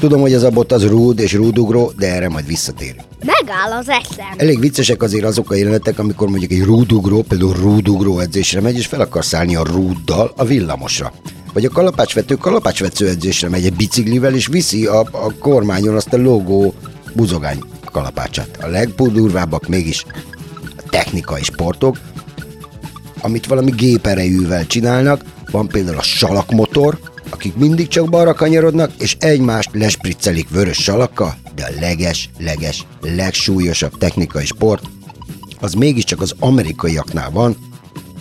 Tudom, 0.00 0.20
hogy 0.20 0.32
ez 0.32 0.42
a 0.42 0.50
bot 0.50 0.72
az 0.72 0.86
rúd 0.86 1.18
és 1.18 1.32
rúdugró, 1.32 1.92
de 1.98 2.14
erre 2.14 2.28
majd 2.28 2.46
visszatérünk. 2.46 3.00
Megáll 3.24 3.78
az 3.78 3.88
eszem. 3.88 4.26
Elég 4.36 4.60
viccesek 4.60 5.02
azért 5.02 5.24
azok 5.24 5.50
a 5.50 5.54
jelenetek, 5.54 5.98
amikor 5.98 6.28
mondjuk 6.28 6.50
egy 6.50 6.64
rúdugró, 6.64 7.22
például 7.22 7.54
rúdugró 7.54 8.18
edzésre 8.18 8.60
megy, 8.60 8.76
és 8.76 8.86
fel 8.86 9.00
akar 9.00 9.24
szállni 9.24 9.56
a 9.56 9.64
rúddal 9.64 10.32
a 10.36 10.44
villamosra. 10.44 11.12
Vagy 11.52 11.64
a 11.64 11.70
kalapácsvető 11.70 12.34
kalapácsvető 12.34 13.08
edzésre 13.08 13.48
megy 13.48 13.64
egy 13.64 13.74
biciklivel, 13.74 14.34
és 14.34 14.46
viszi 14.46 14.86
a, 14.86 15.00
a 15.00 15.32
kormányon 15.38 15.96
azt 15.96 16.12
a 16.12 16.16
logó 16.16 16.74
buzogány 17.14 17.58
kalapácsát. 17.92 18.58
A 18.60 18.66
legpudurvábbak 18.66 19.66
mégis 19.66 20.04
a 20.76 20.82
technikai 20.90 21.42
sportok, 21.42 21.98
amit 23.20 23.46
valami 23.46 23.70
géperejűvel 23.70 24.66
csinálnak, 24.66 25.24
van 25.50 25.68
például 25.68 25.98
a 25.98 26.02
salakmotor, 26.02 26.98
akik 27.30 27.56
mindig 27.56 27.88
csak 27.88 28.08
balra 28.08 28.34
kanyarodnak, 28.34 28.90
és 28.98 29.16
egymást 29.18 29.70
lespriccelik 29.72 30.48
vörös 30.48 30.82
salakkal, 30.82 31.36
de 31.54 31.64
a 31.64 31.80
leges, 31.80 32.30
leges, 32.38 32.86
legsúlyosabb 33.00 33.98
technikai 33.98 34.44
sport, 34.44 34.82
az 35.60 35.72
mégiscsak 35.72 36.20
az 36.20 36.34
amerikaiaknál 36.38 37.30
van, 37.30 37.56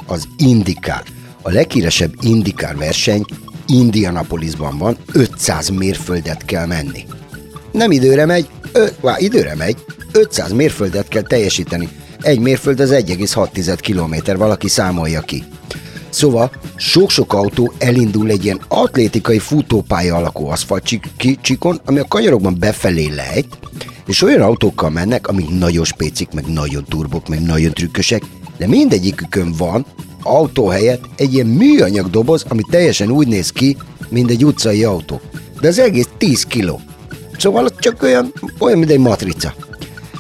az 0.06 0.28
indikár. 0.38 1.04
A 1.42 1.52
leghíresebb 1.52 2.14
indikár 2.22 2.76
verseny 2.78 3.26
Indianapolisban 3.68 4.78
van, 4.78 4.98
500 5.14 5.70
mérföldet 5.70 6.46
kell 6.46 6.66
menni. 6.66 7.06
Nem 7.72 7.92
időre 7.92 8.26
megy, 8.26 8.50
ö, 8.72 8.86
vá, 9.02 9.16
időre 9.18 9.56
megy, 9.56 9.78
500 10.12 10.52
mérföldet 10.52 11.08
kell 11.08 11.22
teljesíteni. 11.22 11.90
Egy 12.22 12.40
mérföld 12.40 12.80
az 12.80 12.92
1,6 12.92 13.78
kilométer, 13.82 14.38
valaki 14.38 14.68
számolja 14.68 15.22
ki. 15.22 15.44
Szóval 16.10 16.52
sok-sok 16.76 17.34
autó 17.34 17.74
elindul 17.78 18.30
egy 18.30 18.46
ilyen 18.46 18.62
atlétikai 18.68 19.40
futópálya 19.40 20.16
alakú 20.16 20.46
aszfaltcsikon, 20.46 21.82
ami 21.86 22.00
a 22.00 22.08
kanyarokban 22.08 22.56
befelé 22.60 23.08
lejt, 23.08 23.58
és 24.06 24.22
olyan 24.22 24.42
autókkal 24.42 24.90
mennek, 24.90 25.28
amik 25.28 25.50
nagyon 25.50 25.84
spécik, 25.84 26.32
meg 26.32 26.46
nagyon 26.46 26.86
turbok, 26.90 27.28
meg 27.28 27.42
nagyon 27.42 27.72
trükkösek, 27.72 28.24
de 28.58 28.68
mindegyikükön 28.68 29.54
van 29.58 29.86
autó 30.24 30.68
helyett 30.68 31.04
egy 31.16 31.34
ilyen 31.34 31.46
műanyag 31.46 32.10
doboz, 32.10 32.46
ami 32.48 32.62
teljesen 32.70 33.12
úgy 33.12 33.28
néz 33.28 33.52
ki, 33.52 33.78
mint 34.10 34.30
egy 34.30 34.46
utcai 34.46 34.84
autó. 34.84 35.22
De 35.62 35.68
az 35.68 35.80
egész 35.80 36.10
10 36.18 36.44
kiló. 36.44 36.82
Szóval 37.38 37.66
az 37.66 37.74
csak 37.80 38.02
olyan, 38.04 38.34
olyan, 38.60 38.78
mint 38.78 38.92
egy 38.92 39.00
matrica. 39.00 39.54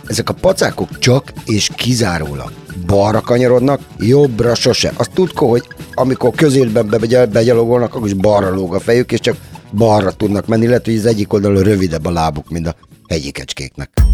Ezek 0.06 0.30
a 0.30 0.34
pacákok 0.34 1.00
csak 1.00 1.34
és 1.46 1.70
kizárólag 1.76 2.52
balra 2.86 3.22
kanyarodnak, 3.22 3.82
jobbra 3.98 4.56
sose. 4.56 4.92
Azt 4.96 5.12
tudko, 5.12 5.48
hogy 5.48 5.64
amikor 5.94 6.32
közérben 6.36 6.90
begyalogolnak, 7.32 7.96
akkor 7.96 8.08
is 8.08 8.14
balra 8.14 8.54
lóg 8.54 8.76
a 8.76 8.80
fejük, 8.80 9.12
és 9.12 9.20
csak 9.20 9.38
balra 9.72 10.12
tudnak 10.12 10.48
menni. 10.48 10.68
Lehet, 10.68 10.86
hogy 10.86 10.96
az 10.96 11.06
egyik 11.06 11.34
oldalon 11.34 11.64
rövidebb 11.64 12.06
a 12.06 12.12
lábuk, 12.12 12.50
mint 12.50 12.68
a 12.68 12.76
hegyi 13.08 13.32
kecskéknek. 13.32 14.09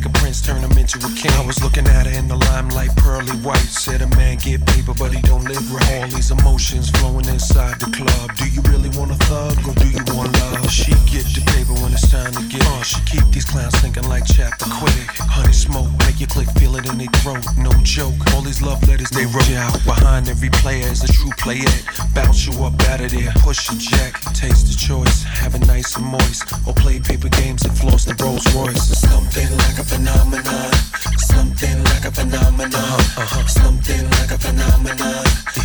like 0.00 0.14
a 0.14 0.19
prince, 0.30 0.46
turn 0.46 0.62
him 0.62 0.78
into 0.78 0.98
a 0.98 1.10
king. 1.14 1.32
I 1.32 1.44
was 1.44 1.62
looking 1.62 1.86
at 1.86 2.06
her 2.06 2.18
in 2.18 2.28
the 2.28 2.36
limelight, 2.36 2.94
pearly 2.96 3.34
white. 3.42 3.58
Said 3.58 4.02
a 4.02 4.06
man 4.16 4.38
get 4.38 4.64
paper, 4.66 4.94
but 4.98 5.12
he 5.12 5.20
don't 5.22 5.44
live 5.44 5.66
right. 5.72 6.02
All 6.02 6.08
these 6.08 6.30
emotions 6.30 6.90
flowing 6.90 7.26
inside 7.26 7.80
the 7.80 7.90
club. 7.90 8.36
Do 8.36 8.46
you 8.46 8.62
really 8.70 8.90
want 8.98 9.10
a 9.10 9.18
thug 9.26 9.58
or 9.66 9.74
do 9.74 9.88
you 9.88 10.02
want 10.14 10.32
love? 10.38 10.70
She 10.70 10.92
get 11.10 11.26
the 11.34 11.42
paper 11.50 11.74
when 11.82 11.92
it's 11.92 12.08
time 12.10 12.32
to 12.32 12.42
get. 12.48 12.62
Uh, 12.66 12.82
she 12.82 13.00
keep 13.06 13.26
these 13.32 13.44
clowns 13.44 13.74
thinking 13.80 14.06
like 14.08 14.24
chapter 14.26 14.66
quick. 14.78 15.06
Honey 15.18 15.52
smoke, 15.52 15.90
make 16.06 16.20
your 16.20 16.28
click 16.28 16.48
feel 16.58 16.76
it 16.76 16.86
in 16.86 16.98
their 16.98 17.10
throat. 17.22 17.44
No 17.58 17.72
joke. 17.82 18.14
All 18.34 18.42
these 18.42 18.62
love 18.62 18.80
letters 18.86 19.10
they 19.10 19.26
wrote 19.26 19.50
out 19.58 19.74
behind 19.84 20.28
every 20.28 20.50
player 20.62 20.86
is 20.86 21.02
a 21.02 21.10
true 21.10 21.34
player. 21.38 21.70
Bounce 22.14 22.46
you 22.46 22.54
up 22.62 22.78
out 22.86 23.00
of 23.00 23.10
there, 23.10 23.32
push 23.42 23.70
a 23.70 23.76
jack, 23.78 24.20
taste 24.34 24.70
the 24.70 24.76
choice, 24.78 25.22
have 25.24 25.54
it 25.54 25.66
nice 25.66 25.96
and 25.96 26.06
moist, 26.06 26.54
or 26.66 26.74
play 26.74 27.00
paper 27.00 27.28
games 27.28 27.64
and 27.64 27.74
floss 27.76 28.04
the 28.04 28.14
Rolls 28.22 28.46
Royce. 28.54 28.86
Something 29.00 29.50
like 29.66 29.78
a 29.78 29.84
phenomenon, 29.84 30.19
phenomenon, 32.30 33.00
uh-huh. 33.18 33.46
something 33.46 34.04
like 34.10 34.30
a 34.30 34.38
phenomenon, 34.38 35.24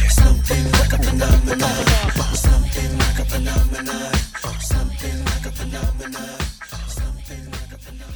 something 0.10 0.64
like 0.72 0.94
a 0.94 1.00
phenomenon, 1.06 1.86
something 2.34 2.98
like 2.98 3.20
a 3.20 3.26
phenomenon, 3.26 4.14
something 4.60 5.18
like 5.26 5.46
a 5.46 5.52
phenomenon. 5.52 6.38
Something 6.88 7.44
like 7.52 7.74
a 7.74 7.80
phenomenon. 7.86 8.16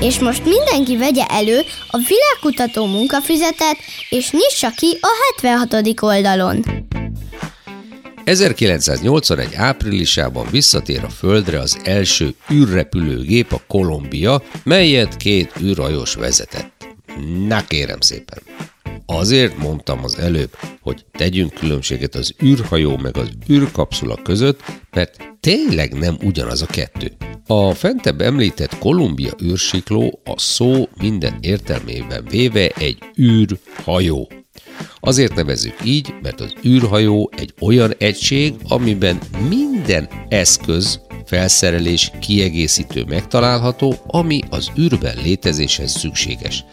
És 0.00 0.18
most 0.18 0.44
mindenki 0.44 0.96
vegye 0.96 1.24
elő 1.24 1.62
a 1.90 1.98
világkutató 1.98 2.86
munkafüzetet, 2.86 3.76
és 4.10 4.30
nyissa 4.30 4.70
ki 4.70 4.98
a 5.00 5.08
76. 5.42 6.02
oldalon. 6.02 6.75
1981 8.26 9.54
áprilisában 9.54 10.46
visszatér 10.50 11.04
a 11.04 11.08
Földre 11.08 11.58
az 11.58 11.78
első 11.84 12.34
űrrepülőgép, 12.52 13.52
a 13.52 13.60
Columbia, 13.66 14.42
melyet 14.64 15.16
két 15.16 15.52
űrhajós 15.62 16.14
vezetett. 16.14 16.86
Na 17.46 17.64
kérem 17.64 18.00
szépen! 18.00 18.38
Azért 19.06 19.58
mondtam 19.58 20.04
az 20.04 20.18
előbb, 20.18 20.56
hogy 20.80 21.04
tegyünk 21.10 21.52
különbséget 21.54 22.14
az 22.14 22.34
űrhajó 22.42 22.96
meg 22.96 23.16
az 23.16 23.28
űrkapszula 23.50 24.22
között, 24.22 24.60
mert 24.92 25.16
tényleg 25.40 25.92
nem 25.92 26.16
ugyanaz 26.22 26.62
a 26.62 26.66
kettő. 26.66 27.12
A 27.46 27.74
fentebb 27.74 28.20
említett 28.20 28.78
Kolumbia 28.78 29.32
űrsikló 29.42 30.20
a 30.24 30.38
szó 30.38 30.88
minden 31.00 31.38
értelmében 31.40 32.24
véve 32.30 32.68
egy 32.68 32.98
űrhajó. 33.18 34.28
Azért 35.06 35.34
nevezzük 35.34 35.74
így, 35.84 36.14
mert 36.22 36.40
az 36.40 36.52
űrhajó 36.64 37.30
egy 37.36 37.54
olyan 37.60 37.92
egység, 37.98 38.54
amiben 38.68 39.18
minden 39.48 40.08
eszköz, 40.28 41.00
felszerelés, 41.24 42.10
kiegészítő 42.20 43.04
megtalálható, 43.08 43.94
ami 44.06 44.40
az 44.50 44.70
űrben 44.78 45.16
létezéshez 45.22 45.90
szükséges. 45.90 46.64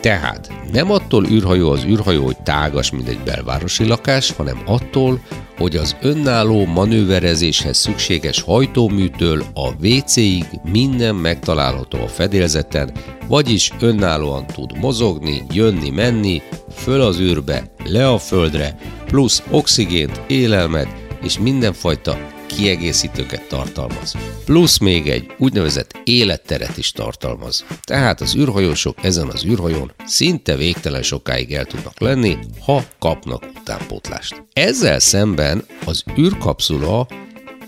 Tehát 0.00 0.52
nem 0.72 0.90
attól 0.90 1.26
űrhajó 1.26 1.70
az 1.70 1.84
űrhajó, 1.84 2.24
hogy 2.24 2.38
tágas, 2.42 2.90
mint 2.90 3.08
egy 3.08 3.20
belvárosi 3.24 3.84
lakás, 3.84 4.30
hanem 4.30 4.62
attól, 4.66 5.20
hogy 5.58 5.76
az 5.76 5.96
önálló 6.00 6.66
manőverezéshez 6.66 7.76
szükséges 7.76 8.40
hajtóműtől 8.42 9.44
a 9.54 9.86
WC-ig 9.86 10.46
minden 10.72 11.14
megtalálható 11.14 11.98
a 12.02 12.08
fedélzeten, 12.08 12.92
vagyis 13.30 13.70
önállóan 13.80 14.46
tud 14.46 14.78
mozogni, 14.78 15.42
jönni, 15.52 15.90
menni, 15.90 16.42
föl 16.74 17.00
az 17.00 17.20
űrbe, 17.20 17.74
le 17.84 18.08
a 18.08 18.18
földre, 18.18 18.78
plusz 19.06 19.42
oxigént, 19.50 20.20
élelmet 20.26 20.88
és 21.22 21.38
mindenfajta 21.38 22.18
kiegészítőket 22.46 23.48
tartalmaz. 23.48 24.14
Plusz 24.44 24.78
még 24.78 25.08
egy 25.08 25.26
úgynevezett 25.38 26.00
életteret 26.04 26.76
is 26.76 26.92
tartalmaz. 26.92 27.64
Tehát 27.82 28.20
az 28.20 28.36
űrhajósok 28.36 28.96
ezen 29.02 29.28
az 29.28 29.44
űrhajón 29.44 29.92
szinte 30.06 30.56
végtelen 30.56 31.02
sokáig 31.02 31.52
el 31.52 31.64
tudnak 31.64 32.00
lenni, 32.00 32.36
ha 32.64 32.84
kapnak 32.98 33.46
utánpótlást. 33.60 34.44
Ezzel 34.52 34.98
szemben 34.98 35.64
az 35.84 36.04
űrkapszula 36.18 37.06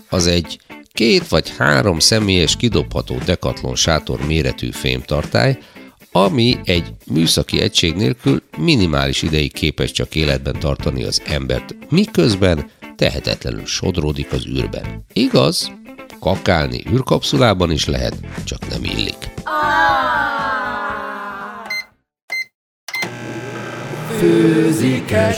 az 0.09 0.27
egy 0.27 0.59
két 0.93 1.27
vagy 1.27 1.53
három 1.57 1.99
személyes 1.99 2.55
kidobható 2.55 3.17
dekatlon 3.25 3.75
sátor 3.75 4.25
méretű 4.25 4.71
fémtartály, 4.71 5.57
ami 6.11 6.57
egy 6.63 6.93
műszaki 7.05 7.61
egység 7.61 7.95
nélkül 7.95 8.43
minimális 8.57 9.21
ideig 9.21 9.53
képes 9.53 9.91
csak 9.91 10.15
életben 10.15 10.59
tartani 10.59 11.03
az 11.03 11.21
embert, 11.25 11.75
miközben 11.89 12.71
tehetetlenül 12.95 13.65
sodródik 13.65 14.31
az 14.31 14.47
űrben. 14.47 15.05
Igaz, 15.13 15.71
kakálni 16.19 16.83
űrkapszulában 16.91 17.71
is 17.71 17.85
lehet, 17.85 18.15
csak 18.43 18.69
nem 18.69 18.83
illik. 18.83 19.31
Főzik-e 24.19 25.33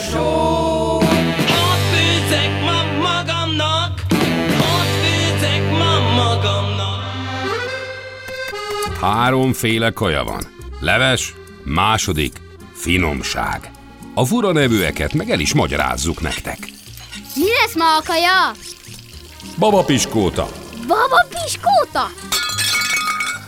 Háromféle 9.05 9.89
kaja 9.89 10.23
van. 10.23 10.43
Leves, 10.79 11.33
második, 11.63 12.41
finomság. 12.73 13.71
A 14.13 14.25
fura 14.25 14.51
nevűeket 14.51 15.13
meg 15.13 15.29
el 15.29 15.39
is 15.39 15.53
magyarázzuk 15.53 16.21
nektek. 16.21 16.57
Mi 17.35 17.45
lesz 17.61 17.75
ma 17.75 17.95
a 17.95 18.01
kaja? 18.05 18.51
Baba 19.57 19.83
piskóta, 19.83 20.47
Baba 20.87 21.25
piskóta! 21.29 22.11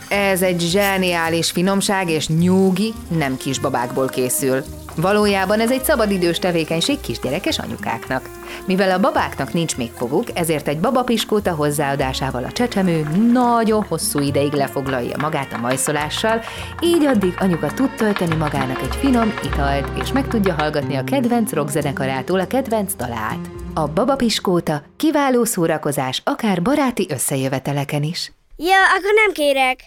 Ez 0.10 0.42
egy 0.42 0.62
zseniális 0.62 1.52
finomság 1.52 2.10
és 2.10 2.28
nyúgi 2.28 2.94
nem 3.08 3.38
kisbabákból 3.38 4.08
készül. 4.08 4.64
Valójában 5.02 5.60
ez 5.60 5.72
egy 5.72 5.84
szabadidős 5.84 6.40
tevékenység 6.40 7.00
kisgyerekes 7.00 7.60
anyukáknak. 7.60 8.30
Mivel 8.66 8.92
a 8.92 9.00
babáknak 9.00 9.54
nincs 9.54 9.78
még 9.78 9.92
foguk, 9.92 10.24
ezért 10.34 10.68
egy 10.68 10.80
babapiskóta 10.80 11.54
hozzáadásával 11.54 12.44
a 12.44 12.52
csecsemő 12.52 13.08
nagyon 13.32 13.84
hosszú 13.84 14.20
ideig 14.20 14.52
lefoglalja 14.52 15.18
magát 15.20 15.54
a 15.54 15.58
majszolással, 15.58 16.42
így 16.82 17.06
addig 17.06 17.34
anyuka 17.40 17.74
tud 17.74 17.96
tölteni 17.96 18.36
magának 18.36 18.82
egy 18.82 18.96
finom 18.96 19.34
italt, 19.44 20.02
és 20.02 20.12
meg 20.12 20.28
tudja 20.28 20.54
hallgatni 20.54 20.96
a 20.96 21.04
kedvenc 21.04 21.54
rockzenekarától 21.54 22.40
a 22.40 22.48
kedvenc 22.48 22.94
dalát. 22.94 23.50
A 23.74 23.88
babapiskóta 23.88 24.82
kiváló 24.96 25.44
szórakozás 25.44 26.22
akár 26.26 26.62
baráti 26.62 27.08
összejöveteleken 27.10 28.04
is. 28.04 28.32
Ja, 28.56 28.78
akkor 28.98 29.14
nem 29.26 29.34
kérek. 29.34 29.84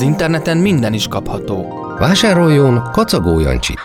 Az 0.00 0.06
interneten 0.06 0.56
minden 0.56 0.92
is 0.92 1.08
kapható. 1.08 1.86
Vásároljon 1.98 2.90
kacagó 2.92 3.38
Jancsit! 3.38 3.80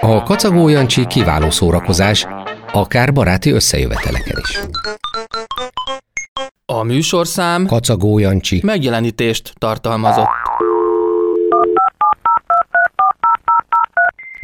A 0.00 0.22
kacagó 0.22 0.68
Jancsi 0.68 1.06
kiváló 1.06 1.50
szórakozás, 1.50 2.26
akár 2.72 3.12
baráti 3.12 3.50
összejöveteleken 3.50 4.42
is. 4.48 4.58
A 6.66 6.82
műsorszám 6.82 7.66
Kacagó 7.66 8.18
Jancsi 8.18 8.60
megjelenítést 8.64 9.52
tartalmazott. 9.58 10.28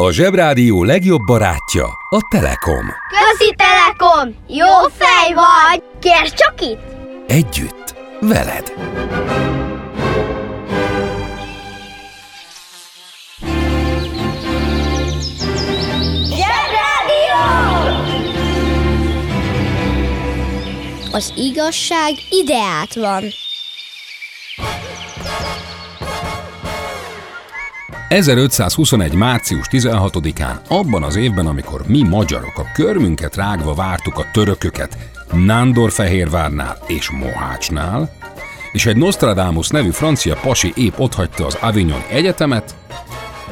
A 0.02 0.10
Zsebrádió 0.10 0.84
legjobb 0.84 1.20
barátja 1.26 1.86
a 2.10 2.20
Telekom. 2.30 2.86
Közi 3.08 3.54
Telekom! 3.56 4.34
Jó 4.48 4.88
fej 4.98 5.34
vagy! 5.34 5.82
Kérd 6.00 6.34
csak 6.34 6.60
itt! 6.60 6.80
Együtt, 7.26 7.94
veled. 8.20 8.72
Az 21.12 21.32
igazság 21.36 22.12
ideát 22.30 22.94
van. 22.94 23.24
...1521. 28.08 29.16
március 29.16 29.66
16-án, 29.70 30.58
abban 30.68 31.02
az 31.02 31.16
évben, 31.16 31.46
amikor 31.46 31.82
mi 31.86 32.02
magyarok 32.02 32.58
a 32.58 32.70
körmünket 32.74 33.36
rágva 33.36 33.74
vártuk 33.74 34.18
a 34.18 34.26
törököket 34.32 34.96
Nándorfehérvárnál 35.32 36.76
és 36.86 37.10
Mohácsnál, 37.10 38.12
és 38.72 38.86
egy 38.86 38.96
Nostradamus 38.96 39.68
nevű 39.68 39.90
francia 39.90 40.36
pasi 40.42 40.72
épp 40.76 40.98
otthagyta 40.98 41.46
az 41.46 41.58
Avignon 41.60 42.02
Egyetemet, 42.10 42.74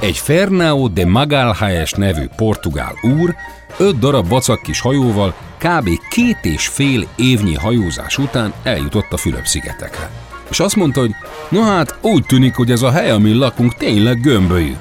egy 0.00 0.16
Fernão 0.16 0.88
de 0.92 1.06
Magalhães 1.06 1.92
nevű 1.92 2.26
portugál 2.36 2.94
úr 3.02 3.34
öt 3.78 3.98
darab 3.98 4.28
vacak 4.28 4.62
kis 4.62 4.80
hajóval 4.80 5.34
kb. 5.58 5.88
két 6.10 6.38
és 6.42 6.66
fél 6.66 7.08
évnyi 7.16 7.54
hajózás 7.54 8.18
után 8.18 8.52
eljutott 8.62 9.12
a 9.12 9.16
Fülöp-szigetekre. 9.16 10.25
És 10.56 10.62
azt 10.62 10.76
mondta, 10.76 11.00
hogy 11.00 11.14
no 11.48 11.62
hát 11.62 11.98
úgy 12.00 12.26
tűnik, 12.26 12.54
hogy 12.54 12.70
ez 12.70 12.82
a 12.82 12.90
hely, 12.90 13.10
amin 13.10 13.38
lakunk, 13.38 13.74
tényleg 13.74 14.20
gömbölyű. 14.20 14.74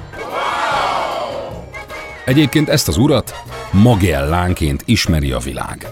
Egyébként 2.24 2.68
ezt 2.68 2.88
az 2.88 2.96
urat 2.96 3.34
Magellánként 3.70 4.82
ismeri 4.84 5.30
a 5.30 5.38
világ. 5.38 5.86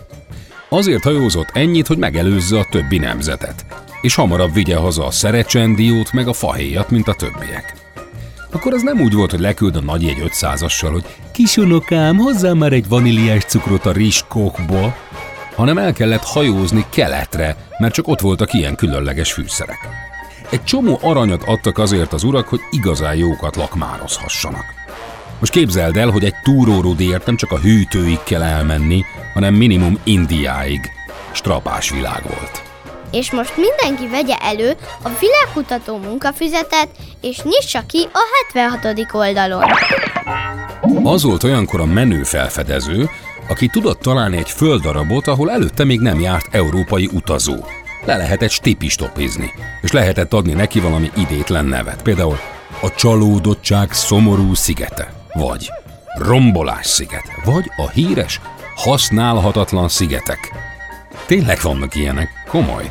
Azért 0.68 1.02
hajózott 1.02 1.50
ennyit, 1.52 1.86
hogy 1.86 1.98
megelőzze 1.98 2.58
a 2.58 2.66
többi 2.70 2.98
nemzetet, 2.98 3.64
és 4.00 4.14
hamarabb 4.14 4.52
vigye 4.52 4.76
haza 4.76 5.06
a 5.06 5.10
szerecsendiót 5.10 6.12
meg 6.12 6.28
a 6.28 6.32
fahéjat, 6.32 6.90
mint 6.90 7.08
a 7.08 7.14
többiek. 7.14 7.74
Akkor 8.50 8.72
az 8.72 8.82
nem 8.82 9.00
úgy 9.00 9.14
volt, 9.14 9.30
hogy 9.30 9.40
leküld 9.40 9.76
a 9.76 9.80
nagy 9.80 10.04
egy 10.04 10.22
500-assal, 10.26 10.88
hogy 10.92 11.04
kisunokám, 11.32 12.16
hozzá 12.16 12.52
már 12.52 12.72
egy 12.72 12.88
vaníliás 12.88 13.44
cukrot 13.44 13.86
a 13.86 13.92
rizskókból, 13.92 14.96
hanem 15.54 15.78
el 15.78 15.92
kellett 15.92 16.24
hajózni 16.24 16.86
keletre, 16.90 17.56
mert 17.78 17.94
csak 17.94 18.08
ott 18.08 18.20
voltak 18.20 18.52
ilyen 18.52 18.74
különleges 18.74 19.32
fűszerek. 19.32 19.78
Egy 20.50 20.64
csomó 20.64 20.98
aranyat 21.02 21.42
adtak 21.46 21.78
azért 21.78 22.12
az 22.12 22.22
urak, 22.22 22.48
hogy 22.48 22.60
igazán 22.70 23.14
jókat 23.14 23.56
lakmározhassanak. 23.56 24.64
Most 25.38 25.52
képzeld 25.52 25.96
el, 25.96 26.10
hogy 26.10 26.24
egy 26.24 26.34
túrórudért 26.42 27.26
nem 27.26 27.36
csak 27.36 27.52
a 27.52 27.58
hűtőig 27.58 28.18
kell 28.22 28.42
elmenni, 28.42 29.04
hanem 29.34 29.54
minimum 29.54 29.98
Indiáig. 30.04 30.90
Strapás 31.32 31.90
világ 31.90 32.22
volt. 32.22 32.62
És 33.10 33.32
most 33.32 33.52
mindenki 33.56 34.08
vegye 34.10 34.36
elő 34.36 34.76
a 35.02 35.10
világkutató 35.20 35.98
munkafüzetet, 35.98 36.88
és 37.20 37.42
nyissa 37.42 37.82
ki 37.86 38.08
a 38.12 38.20
76. 38.52 39.06
oldalon. 39.12 39.64
Az 41.02 41.22
volt 41.22 41.44
olyankor 41.44 41.80
a 41.80 41.84
menő 41.84 42.22
felfedező, 42.22 43.10
aki 43.48 43.66
tudott 43.66 44.00
találni 44.00 44.36
egy 44.36 44.50
földdarabot, 44.50 45.26
ahol 45.26 45.50
előtte 45.50 45.84
még 45.84 46.00
nem 46.00 46.20
járt 46.20 46.54
európai 46.54 47.08
utazó. 47.12 47.54
Le 48.04 48.16
lehetett 48.16 48.50
stipistopizni, 48.50 49.52
és 49.82 49.92
lehetett 49.92 50.32
adni 50.32 50.52
neki 50.52 50.80
valami 50.80 51.10
idétlen 51.16 51.64
nevet, 51.64 52.02
például 52.02 52.38
a 52.80 52.94
csalódottság 52.94 53.92
szomorú 53.92 54.54
szigete, 54.54 55.12
vagy 55.32 55.70
rombolás 56.18 56.86
sziget, 56.86 57.24
vagy 57.44 57.70
a 57.76 57.90
híres 57.90 58.40
használhatatlan 58.76 59.88
szigetek. 59.88 60.52
Tényleg 61.26 61.58
vannak 61.62 61.94
ilyenek, 61.94 62.28
komoly. 62.48 62.90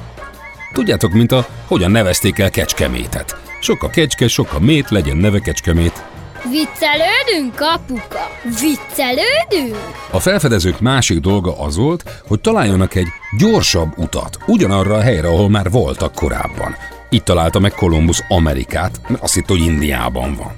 Tudjátok, 0.74 1.12
mint 1.14 1.32
a 1.32 1.48
hogyan 1.68 1.92
nevezték 1.92 2.40
el 2.40 2.50
Kecskemétet. 2.50 3.38
Sok 3.60 3.84
a 3.84 3.90
kecske, 3.90 4.28
sok 4.28 4.54
a 4.54 4.60
mét, 4.60 4.90
legyen 4.90 5.18
neve 5.18 5.40
Kecskemét. 5.40 6.04
Viccelődünk, 6.50 7.60
apuka? 7.60 8.32
Viccelődünk? 8.44 9.78
A 10.12 10.20
felfedezők 10.20 10.80
másik 10.80 11.20
dolga 11.20 11.60
az 11.60 11.78
volt, 11.78 12.22
hogy 12.28 12.42
találjanak 12.42 12.96
egy 12.96 13.08
gyorsabb 13.38 13.98
utat, 13.98 14.38
ugyanarra 14.48 14.96
a 14.96 15.02
helyre, 15.02 15.28
ahol 15.28 15.50
már 15.50 15.70
voltak 15.70 16.14
korábban. 16.14 16.76
Itt 17.10 17.24
találta 17.24 17.60
meg 17.60 17.72
Kolumbusz 17.72 18.24
Amerikát, 18.28 19.00
mert 19.08 19.24
azt 19.24 19.34
hitt, 19.34 19.48
hogy 19.48 19.62
Indiában 19.62 20.36
van. 20.36 20.52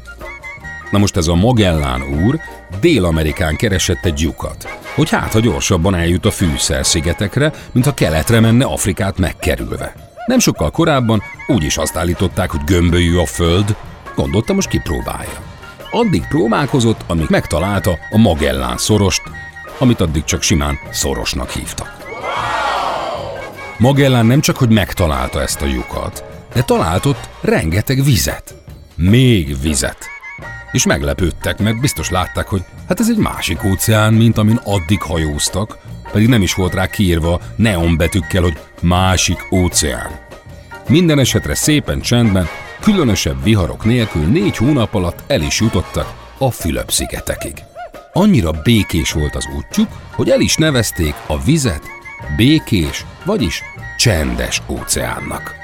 Na 0.91 0.97
most 0.97 1.17
ez 1.17 1.27
a 1.27 1.35
Magellán 1.35 2.01
úr 2.01 2.39
Dél-Amerikán 2.81 3.55
keresett 3.55 4.05
egy 4.05 4.19
lyukat, 4.19 4.77
hogy 4.95 5.09
hát, 5.09 5.33
ha 5.33 5.39
gyorsabban 5.39 5.95
eljut 5.95 6.25
a 6.25 6.31
fűszerszigetekre, 6.31 7.51
mint 7.71 7.85
ha 7.85 7.93
keletre 7.93 8.39
menne 8.39 8.65
Afrikát 8.65 9.17
megkerülve. 9.17 9.95
Nem 10.25 10.39
sokkal 10.39 10.71
korábban 10.71 11.21
úgy 11.47 11.63
is 11.63 11.77
azt 11.77 11.95
állították, 11.95 12.51
hogy 12.51 12.63
gömbölyű 12.65 13.17
a 13.17 13.25
föld, 13.25 13.75
gondolta 14.15 14.53
most 14.53 14.69
kipróbálja. 14.69 15.54
Addig 15.91 16.27
próbálkozott, 16.27 17.01
amíg 17.07 17.29
megtalálta 17.29 17.97
a 18.11 18.17
Magellán 18.17 18.77
szorost, 18.77 19.21
amit 19.77 20.01
addig 20.01 20.23
csak 20.23 20.41
simán 20.41 20.79
szorosnak 20.91 21.49
hívtak. 21.49 21.95
Magellán 23.77 24.25
nem 24.25 24.39
csak, 24.39 24.57
hogy 24.57 24.69
megtalálta 24.69 25.41
ezt 25.41 25.61
a 25.61 25.65
lyukat, 25.65 26.23
de 26.53 26.61
talált 26.61 27.05
ott 27.05 27.29
rengeteg 27.41 28.03
vizet. 28.03 28.55
Még 28.95 29.61
vizet. 29.61 29.97
És 30.71 30.85
meglepődtek, 30.85 31.59
mert 31.59 31.79
biztos 31.79 32.09
látták, 32.09 32.47
hogy 32.47 32.63
hát 32.87 32.99
ez 32.99 33.09
egy 33.09 33.17
másik 33.17 33.63
óceán, 33.63 34.13
mint 34.13 34.37
amin 34.37 34.59
addig 34.63 35.01
hajóztak, 35.01 35.77
pedig 36.11 36.27
nem 36.27 36.41
is 36.41 36.53
volt 36.53 36.73
rá 36.73 36.87
kiírva 36.87 37.39
neonbetűkkel, 37.55 38.41
hogy 38.41 38.57
másik 38.81 39.47
óceán. 39.51 40.19
Minden 40.87 41.19
esetre 41.19 41.55
szépen 41.55 42.01
csendben, 42.01 42.47
különösebb 42.85 43.43
viharok 43.43 43.85
nélkül 43.85 44.25
négy 44.25 44.57
hónap 44.57 44.93
alatt 44.93 45.23
el 45.27 45.41
is 45.41 45.59
jutottak 45.59 46.13
a 46.37 46.51
Fülöp-szigetekig. 46.51 47.53
Annyira 48.13 48.51
békés 48.63 49.11
volt 49.11 49.35
az 49.35 49.47
útjuk, 49.57 49.87
hogy 50.11 50.29
el 50.29 50.39
is 50.39 50.55
nevezték 50.55 51.13
a 51.27 51.43
vizet 51.43 51.81
békés, 52.37 53.05
vagyis 53.23 53.61
csendes 53.97 54.61
óceánnak. 54.67 55.55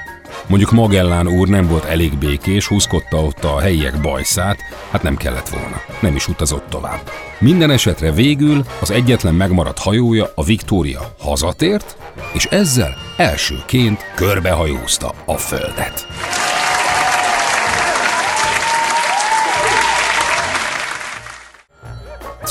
Mondjuk 0.48 0.72
Magellán 0.72 1.28
úr 1.28 1.48
nem 1.48 1.68
volt 1.68 1.84
elég 1.84 2.18
békés, 2.18 2.68
húzkodta 2.68 3.18
ott 3.18 3.44
a 3.44 3.60
helyiek 3.60 4.02
bajszát, 4.02 4.60
hát 4.92 5.04
nem 5.04 5.16
kellett 5.18 5.50
volna. 5.50 5.82
Nem 6.00 6.16
is 6.16 6.28
utazott 6.28 6.70
tovább. 6.70 7.12
Minden 7.40 7.70
esetre 7.70 8.12
végül 8.12 8.66
az 8.80 8.92
egyetlen 8.92 9.36
megmaradt 9.36 9.80
hajója, 9.80 10.32
a 10.36 10.44
Victoria 10.44 11.16
hazatért, 11.20 11.98
és 12.34 12.46
ezzel 12.46 12.98
elsőként 13.18 14.12
körbehajózta 14.16 15.14
a 15.26 15.38
földet. 15.38 16.08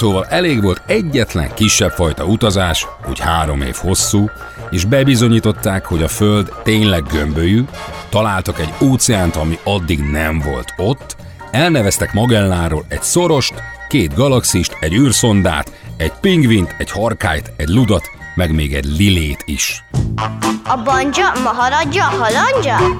Szóval 0.00 0.26
elég 0.28 0.62
volt 0.62 0.82
egyetlen 0.86 1.54
kisebb 1.54 1.90
fajta 1.90 2.24
utazás, 2.24 2.86
úgy 3.08 3.18
három 3.18 3.62
év 3.62 3.74
hosszú, 3.74 4.30
és 4.70 4.84
bebizonyították, 4.84 5.84
hogy 5.84 6.02
a 6.02 6.08
Föld 6.08 6.52
tényleg 6.62 7.02
gömbölyű, 7.12 7.64
találtak 8.08 8.58
egy 8.58 8.72
óceánt, 8.82 9.36
ami 9.36 9.58
addig 9.64 10.00
nem 10.00 10.38
volt 10.38 10.74
ott, 10.76 11.16
elneveztek 11.50 12.12
Magelláról 12.12 12.84
egy 12.88 13.02
szorost, 13.02 13.54
két 13.88 14.14
galaxist, 14.14 14.76
egy 14.80 14.94
űrszondát, 14.94 15.72
egy 15.96 16.12
pingvint, 16.20 16.74
egy 16.78 16.90
harkályt, 16.90 17.52
egy 17.56 17.68
ludat, 17.68 18.04
meg 18.34 18.54
még 18.54 18.74
egy 18.74 18.96
lilét 18.96 19.42
is. 19.46 19.84
A 20.64 20.82
banja, 20.84 21.32
maharadja, 21.42 22.04
halandja? 22.04 22.98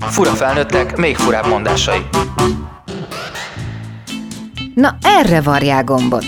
Fura 0.00 0.32
felnőttek, 0.32 0.96
még 0.96 1.16
furább 1.16 1.46
mondásai. 1.46 2.06
Na 4.74 4.96
erre 5.02 5.40
varják 5.40 5.84
gombot. 5.84 6.26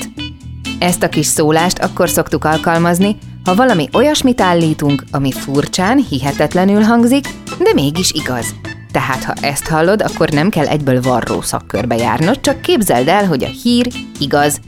Ezt 0.78 1.02
a 1.02 1.08
kis 1.08 1.26
szólást 1.26 1.78
akkor 1.78 2.08
szoktuk 2.08 2.44
alkalmazni, 2.44 3.16
ha 3.44 3.54
valami 3.54 3.88
olyasmit 3.92 4.40
állítunk, 4.40 5.04
ami 5.10 5.32
furcsán, 5.32 5.98
hihetetlenül 6.10 6.82
hangzik, 6.82 7.26
de 7.58 7.72
mégis 7.74 8.12
igaz. 8.12 8.54
Tehát 8.92 9.24
ha 9.24 9.32
ezt 9.40 9.66
hallod, 9.66 10.02
akkor 10.02 10.28
nem 10.28 10.48
kell 10.48 10.66
egyből 10.66 11.00
varró 11.00 11.40
szakkörbe 11.40 11.96
járnod, 11.96 12.40
csak 12.40 12.60
képzeld 12.60 13.08
el, 13.08 13.26
hogy 13.26 13.44
a 13.44 13.48
hír 13.62 13.88
igaz, 14.18 14.60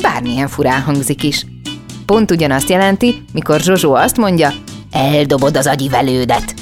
bármilyen 0.00 0.48
furán 0.48 0.82
hangzik 0.82 1.22
is. 1.22 1.46
pont 2.06 2.30
ugyanazt 2.30 2.68
jelenti, 2.68 3.24
mikor 3.32 3.60
Zsozsó 3.60 3.94
azt 3.94 4.16
mondja, 4.16 4.52
eldobod 4.90 5.56
az 5.56 5.66
agyi 5.66 5.88
velődet. 5.88 6.54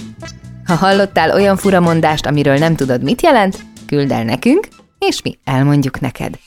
Ha 0.64 0.74
hallottál 0.74 1.30
olyan 1.30 1.56
furamondást, 1.56 2.26
amiről 2.26 2.58
nem 2.58 2.76
tudod, 2.76 3.02
mit 3.02 3.22
jelent, 3.22 3.58
küld 3.86 4.10
el 4.10 4.24
nekünk, 4.24 4.68
és 4.98 5.22
mi 5.22 5.38
elmondjuk 5.44 6.00
neked. 6.00 6.38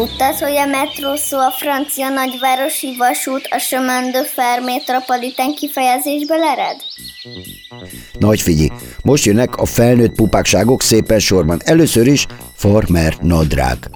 Tudtad, 0.00 0.38
hogy 0.38 0.56
a 0.56 0.66
metró 0.66 1.16
szó 1.16 1.38
a 1.38 1.50
francia 1.50 2.08
nagyvárosi 2.08 2.96
vasút 2.98 3.48
a 3.50 3.82
de 4.12 4.24
fer 4.24 4.60
métropolitán 4.60 5.54
kifejezésből 5.54 6.42
ered? 6.42 6.76
Nagy 8.18 8.40
figyelj, 8.40 8.68
most 9.02 9.24
jönnek 9.24 9.56
a 9.56 9.64
felnőtt 9.64 10.14
pupákságok 10.14 10.82
szépen 10.82 11.18
sorban. 11.18 11.60
Először 11.64 12.06
is 12.06 12.26
farmer 12.54 13.16
nadrág. 13.20 13.90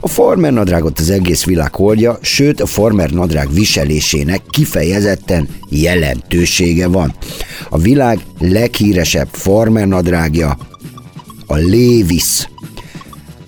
A 0.00 0.08
farmer 0.08 0.52
nadrágot 0.52 0.98
az 0.98 1.10
egész 1.10 1.44
világ 1.44 1.74
hordja, 1.74 2.18
sőt 2.22 2.60
a 2.60 2.66
farmer 2.66 3.10
nadrág 3.10 3.52
viselésének 3.52 4.42
kifejezetten 4.50 5.48
jelentősége 5.68 6.88
van. 6.88 7.14
A 7.68 7.78
világ 7.78 8.18
leghíresebb 8.38 9.28
farmer 9.32 9.86
nadrágja 9.86 10.56
a 11.46 11.56
Levis. 11.56 12.48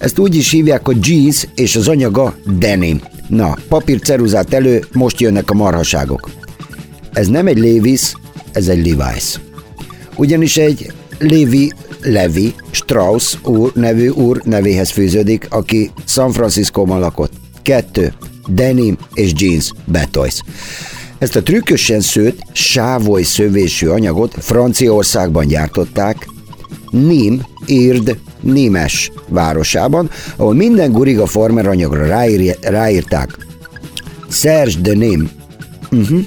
Ezt 0.01 0.19
úgy 0.19 0.35
is 0.35 0.51
hívják, 0.51 0.87
hogy 0.87 1.09
jeans 1.09 1.47
és 1.55 1.77
az 1.77 1.89
anyaga 1.89 2.37
denim. 2.59 3.01
Na, 3.29 3.57
papír 3.69 4.01
ceruzát 4.01 4.55
elő, 4.55 4.85
most 4.93 5.21
jönnek 5.21 5.51
a 5.51 5.55
marhaságok. 5.55 6.31
Ez 7.13 7.29
nem 7.29 7.47
egy 7.47 7.59
Levis, 7.59 8.15
ez 8.53 8.69
egy 8.69 8.87
Levi's. 8.87 9.35
Ugyanis 10.17 10.57
egy 10.57 10.93
Levi 11.19 11.73
Levi 12.03 12.55
Strauss 12.71 13.37
úr 13.45 13.73
nevű 13.75 14.09
úr 14.09 14.43
nevéhez 14.45 14.91
fűződik, 14.91 15.47
aki 15.51 15.91
San 16.07 16.33
Franciscóban 16.33 17.01
lakott. 17.01 17.33
Kettő. 17.63 18.13
Denim 18.47 18.99
és 19.15 19.33
jeans 19.35 19.73
betoys. 19.85 20.41
Ezt 21.19 21.37
a 21.37 21.43
trükkösen 21.43 22.01
szőtt, 22.01 22.39
sávoly 22.53 23.23
szövésű 23.23 23.87
anyagot 23.87 24.35
Franciaországban 24.39 25.47
gyártották, 25.47 26.29
Nim, 26.91 27.43
Ird, 27.67 28.19
Nimes 28.41 29.13
városában, 29.29 30.11
ahol 30.37 30.55
minden 30.55 30.93
guriga 30.93 31.27
farmer 31.27 31.67
anyagra 31.67 32.07
ráír, 32.07 32.57
ráírták 32.61 33.47
Serge 34.29 34.81
de 34.81 34.93
Nim. 34.93 35.31
Uh-huh. 35.91 36.21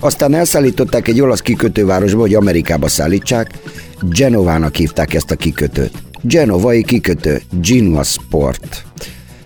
Aztán 0.00 0.34
elszállították 0.34 1.08
egy 1.08 1.20
olasz 1.20 1.40
kikötővárosba, 1.40 2.20
hogy 2.20 2.34
Amerikába 2.34 2.88
szállítsák. 2.88 3.58
Genovának 4.00 4.74
hívták 4.74 5.14
ezt 5.14 5.30
a 5.30 5.36
kikötőt. 5.36 5.92
Genovai 6.22 6.84
kikötő, 6.84 7.42
Genoa 7.62 8.02
Sport. 8.02 8.84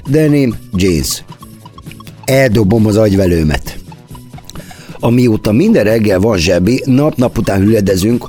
Denim, 0.08 0.54
jeans. 0.76 1.24
Eldobom 2.24 2.86
az 2.86 2.96
agyvelőmet. 2.96 3.78
Amióta 5.00 5.52
minden 5.52 5.84
reggel 5.84 6.20
van 6.20 6.38
zsebi, 6.38 6.82
nap-nap 6.84 7.38
után 7.38 7.60
hüledezünk, 7.60 8.28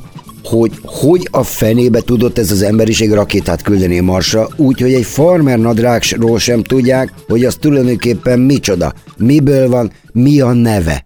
hogy 0.54 0.80
hogy 0.84 1.28
a 1.32 1.44
fenébe 1.44 2.00
tudott 2.00 2.38
ez 2.38 2.52
az 2.52 2.62
emberiség 2.62 3.12
rakétát 3.12 3.62
küldeni 3.62 4.00
a 4.00 4.02
Marsra, 4.02 4.48
úgyhogy 4.56 4.94
egy 4.94 5.06
farmer 5.06 5.60
nadrágsról 5.60 6.40
sem 6.40 6.64
tudják, 6.64 7.14
hogy 7.28 7.46
az 7.46 7.56
tulajdonképpen 7.56 8.40
micsoda, 8.40 8.94
miből 9.18 9.70
van, 9.70 9.92
mi 10.12 10.40
a 10.40 10.54
neve. 10.54 11.06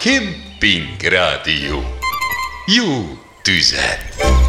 Kemping 0.00 1.12
Rádió. 1.12 1.82
Jó 2.76 2.94
tüzet! 3.42 4.47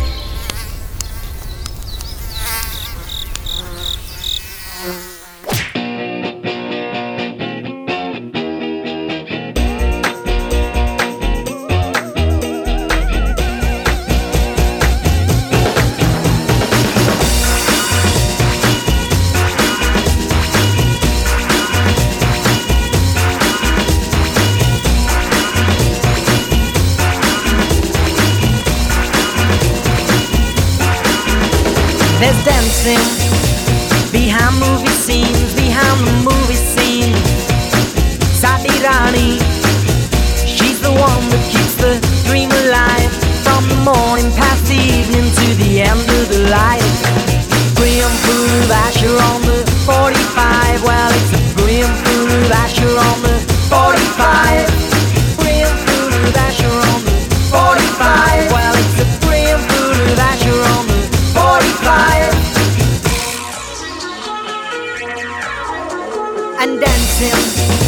And 66.62 66.78
dancing 66.78 67.79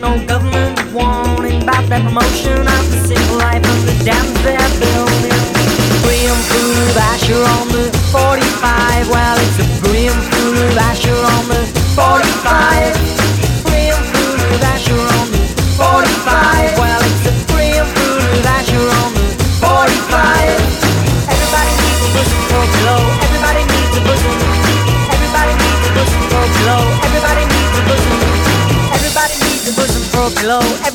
no 0.00 0.26
government 0.26 0.92
warning 0.92 1.62
about 1.62 1.86
that 1.88 2.02
promotion 2.04 2.60
of 2.60 2.90
the 2.90 2.98
simple 3.06 3.36
life 3.36 3.56
of 3.56 3.86
the 3.86 3.92
they're 4.42 4.80
building. 4.80 5.11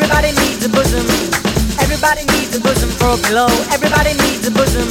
Everybody 0.10 0.32
needs 0.40 0.66
a 0.66 0.70
bosom. 0.70 1.06
Everybody 1.84 2.24
needs 2.32 2.56
a 2.56 2.62
bosom 2.62 2.90
for 2.92 3.12
a 3.12 3.18
pillow. 3.28 3.48
Everybody 3.76 4.14
needs 4.14 4.48
a 4.48 4.52
bosom. 4.52 4.88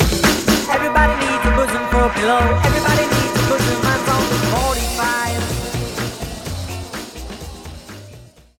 Everybody 0.68 1.14
needs 1.24 1.44
a 1.46 1.52
bosom 1.56 1.88
for 1.88 2.04
a 2.04 2.10
pillow. 2.12 2.44
Everybody 2.68 3.04
needs 3.08 3.40
a 3.40 3.48
bosom. 3.48 3.80
The 3.80 4.36
45. 4.52 5.25